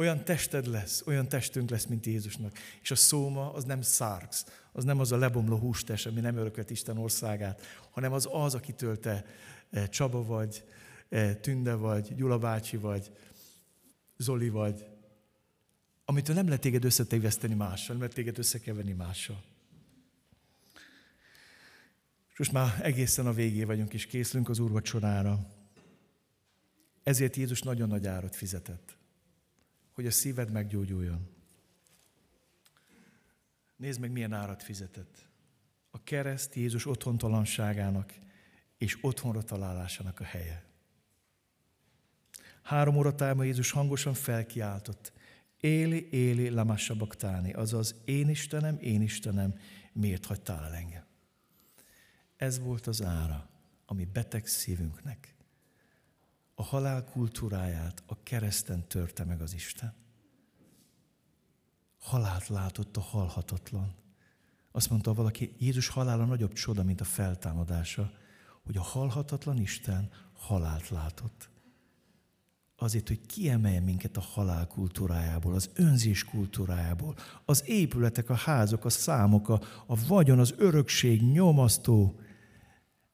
[0.00, 2.58] Olyan tested lesz, olyan testünk lesz, mint Jézusnak.
[2.82, 6.70] És a szóma az nem szárksz, az nem az a lebomló hústest, ami nem örökölt
[6.70, 9.24] Isten országát, hanem az az, akitől te
[9.70, 10.64] e, Csaba vagy,
[11.08, 13.10] e, Tünde vagy, Gyula bácsi vagy,
[14.16, 14.86] Zoli vagy,
[16.04, 19.42] amitől nem lehet téged összetéveszteni mással, nem lehet téged összekeverni mással.
[22.32, 25.46] És most már egészen a végé vagyunk, és készülünk az úrvacsorára.
[27.02, 28.98] Ezért Jézus nagyon nagy árat fizetett,
[30.00, 31.28] hogy a szíved meggyógyuljon.
[33.76, 35.28] Nézd meg, milyen árat fizetett.
[35.90, 38.14] A kereszt Jézus otthontalanságának
[38.78, 40.64] és otthonra találásának a helye.
[42.62, 45.12] Három óra tájban Jézus hangosan felkiáltott.
[45.60, 49.58] Éli, éli, lamassabaktáni, azaz én Istenem, én Istenem,
[49.92, 51.04] miért hagytál el engem?
[52.36, 53.48] Ez volt az ára,
[53.86, 55.34] ami beteg szívünknek.
[56.60, 59.94] A halál kultúráját a kereszten törte meg az Isten.
[61.98, 63.94] Halált látott a halhatatlan.
[64.72, 68.12] Azt mondta valaki, Jézus halála nagyobb csoda, mint a feltámadása,
[68.64, 71.48] hogy a halhatatlan Isten halált látott
[72.76, 78.90] azért, hogy kiemelje minket a halál kultúrájából, az önzés kultúrájából, az épületek, a házak, a
[78.90, 82.20] számok, a, a vagyon, az örökség nyomasztó,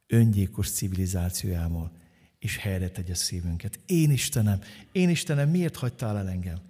[0.07, 2.05] öngyékos civilizációjából,
[2.47, 3.79] és helyre tegye szívünket.
[3.87, 4.61] Én Istenem,
[4.93, 6.61] én Istenem, miért hagytál el engem?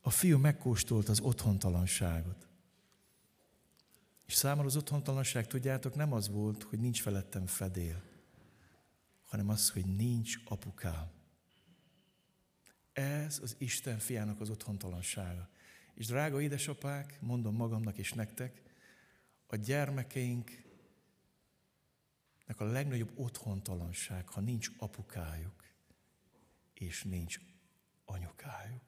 [0.00, 2.46] A fiú megkóstolt az otthontalanságot.
[4.26, 8.02] És számomra az otthontalanság, tudjátok, nem az volt, hogy nincs felettem fedél,
[9.24, 11.10] hanem az, hogy nincs apukám.
[12.92, 15.48] Ez az Isten fiának az otthontalansága.
[15.94, 18.62] És drága édesapák, mondom magamnak és nektek,
[19.46, 20.65] a gyermekeinknek
[22.54, 25.64] a legnagyobb otthontalanság, ha nincs apukájuk,
[26.74, 27.40] és nincs
[28.04, 28.82] anyukájuk.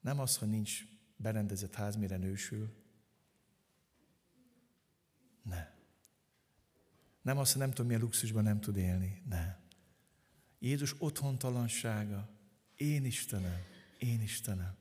[0.00, 0.82] Nem az, hogy nincs
[1.16, 2.82] berendezett ház, mire nősül.
[5.42, 5.70] Ne.
[7.22, 9.22] Nem az, hogy nem tudom, milyen luxusban nem tud élni.
[9.28, 9.56] Ne.
[10.58, 12.28] Jézus otthontalansága.
[12.76, 13.60] Én Istenem,
[13.98, 14.76] én Istenem,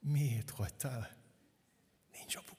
[0.00, 1.16] miért hagytál?
[2.12, 2.57] Nincs apukám.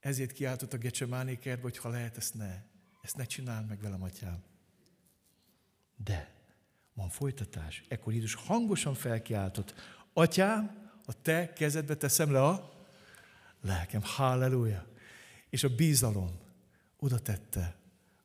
[0.00, 2.62] Ezért kiáltott a Gecsemáné kertbe, hogy ha lehet, ezt ne,
[3.02, 4.42] ezt ne csináld meg velem, atyám.
[6.04, 6.34] De
[6.94, 7.82] van folytatás.
[7.88, 9.74] Ekkor Jézus hangosan felkiáltott,
[10.12, 12.72] atyám, a te kezedbe teszem le a
[13.60, 14.00] lelkem.
[14.04, 14.86] Halleluja.
[15.48, 16.38] És a bízalom
[16.96, 17.76] oda tette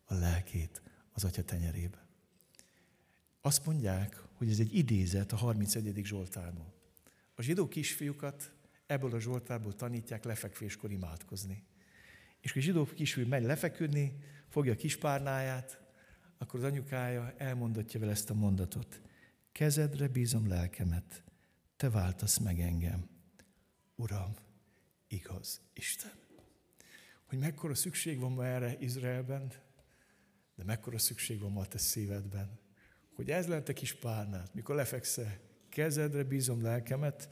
[0.05, 0.81] a lelkét
[1.13, 2.05] az atya tenyerébe.
[3.41, 6.05] Azt mondják, hogy ez egy idézet a 31.
[6.05, 6.73] Zsoltárból.
[7.35, 8.54] A zsidó kisfiúkat
[8.87, 11.63] ebből a Zsoltárból tanítják lefekvéskor imádkozni.
[12.41, 14.17] És a zsidó kisfiú megy lefeküdni,
[14.49, 15.81] fogja a kispárnáját,
[16.37, 19.01] akkor az anyukája elmondatja vele ezt a mondatot.
[19.51, 21.23] Kezedre bízom lelkemet,
[21.75, 23.09] te váltasz meg engem.
[23.95, 24.33] Uram,
[25.07, 26.11] igaz Isten.
[27.25, 29.53] Hogy mekkora szükség van ma erre Izraelben,
[30.55, 32.59] de mekkora szükség van ma a te szívedben,
[33.15, 37.29] hogy ez lenne a kis párnád, mikor lefekszel, kezedre bízom lelkemet,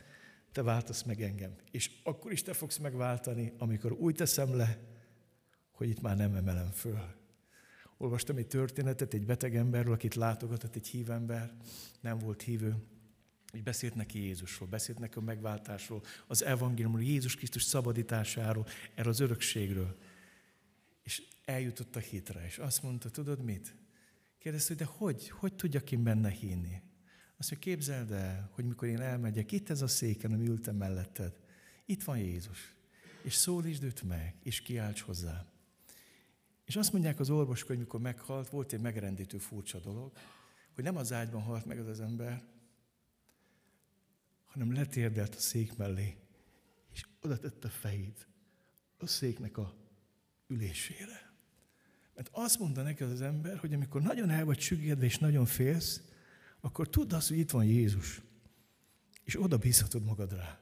[0.54, 1.56] te váltasz meg engem.
[1.72, 4.80] És akkor is te fogsz megváltani, amikor úgy teszem le,
[5.72, 7.00] hogy itt már nem emelem föl.
[7.98, 11.54] Olvastam egy történetet egy beteg emberről, akit látogatott egy hívember,
[12.02, 12.76] nem volt hívő,
[13.52, 19.20] és beszélt neki Jézusról, beszélt neki a megváltásról, az evangéliumról, Jézus Krisztus szabadításáról, erről az
[19.20, 19.98] örökségről.
[21.04, 23.76] És eljutott a hitre, és azt mondta, tudod mit?
[24.38, 26.82] Kérdezte, de hogy, hogy tudjak én benne hinni?
[27.44, 31.40] Azt mondja, képzeld el, hogy mikor én elmegyek, itt ez a széken, ami ültem melletted,
[31.86, 32.76] itt van Jézus,
[33.22, 35.46] és szólítsd őt meg, és kiálts hozzá.
[36.66, 40.12] És azt mondják az orvosok, hogy mikor meghalt, volt egy megrendítő furcsa dolog,
[40.74, 42.44] hogy nem az ágyban halt meg az az ember,
[44.46, 46.18] hanem letérdelt a szék mellé,
[46.92, 48.28] és oda tette fejét
[48.98, 49.76] a széknek a
[50.48, 51.34] ülésére.
[52.16, 56.02] Mert azt mondta neked az ember, hogy amikor nagyon el vagy sügedve és nagyon félsz,
[56.66, 58.22] akkor tudd azt, hogy itt van Jézus.
[59.24, 60.60] És oda bízhatod magad rá.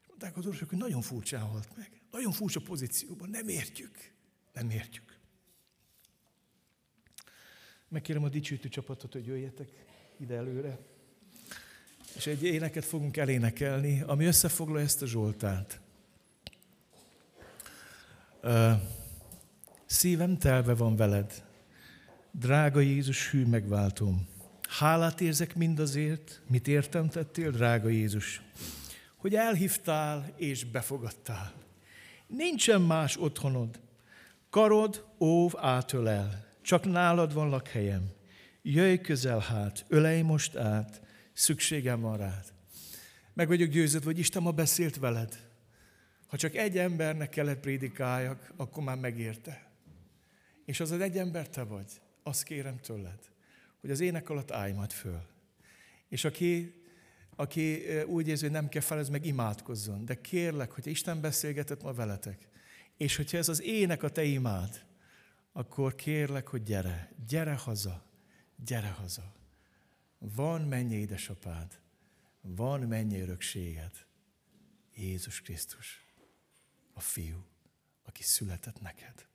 [0.00, 2.02] És mondták az orvosok, hogy nagyon furcsán halt meg.
[2.10, 3.30] Nagyon furcsa pozícióban.
[3.30, 4.12] Nem értjük.
[4.52, 5.18] Nem értjük.
[7.88, 9.68] Megkérem a dicsőítő csapatot, hogy jöjjetek
[10.16, 10.78] ide előre.
[12.14, 15.80] És egy éneket fogunk elénekelni, ami összefoglalja ezt a Zsoltánt.
[19.86, 21.44] Szívem telve van veled,
[22.30, 24.36] drága Jézus hű megváltom.
[24.68, 28.42] Hálát érzek mindazért, mit értem tettél, drága Jézus,
[29.16, 31.52] hogy elhívtál és befogadtál.
[32.26, 33.80] Nincsen más otthonod.
[34.50, 38.10] Karod óv átölel, csak nálad van lakhelyem.
[38.62, 41.00] Jöjj közel hát, ölej most át,
[41.32, 42.44] szükségem van rád.
[43.34, 45.38] Meg vagyok győződve, hogy Isten ma beszélt veled.
[46.26, 49.70] Ha csak egy embernek kellett prédikáljak, akkor már megérte.
[50.64, 52.00] És az az egy ember te vagy.
[52.22, 53.18] Azt kérem tőled,
[53.80, 55.22] hogy az ének alatt állj majd föl.
[56.08, 56.82] És aki,
[57.36, 60.04] aki úgy érzi, hogy nem kell fel, ez meg imádkozzon.
[60.04, 62.48] De kérlek, hogy Isten beszélgetett ma veletek,
[62.96, 64.86] és hogyha ez az ének a te imád,
[65.52, 68.04] akkor kérlek, hogy gyere, gyere haza,
[68.64, 69.36] gyere haza.
[70.18, 71.80] Van mennyi édesapád,
[72.40, 74.06] van mennyi örökséged.
[74.94, 76.06] Jézus Krisztus,
[76.92, 77.44] a fiú,
[78.02, 79.27] aki született neked.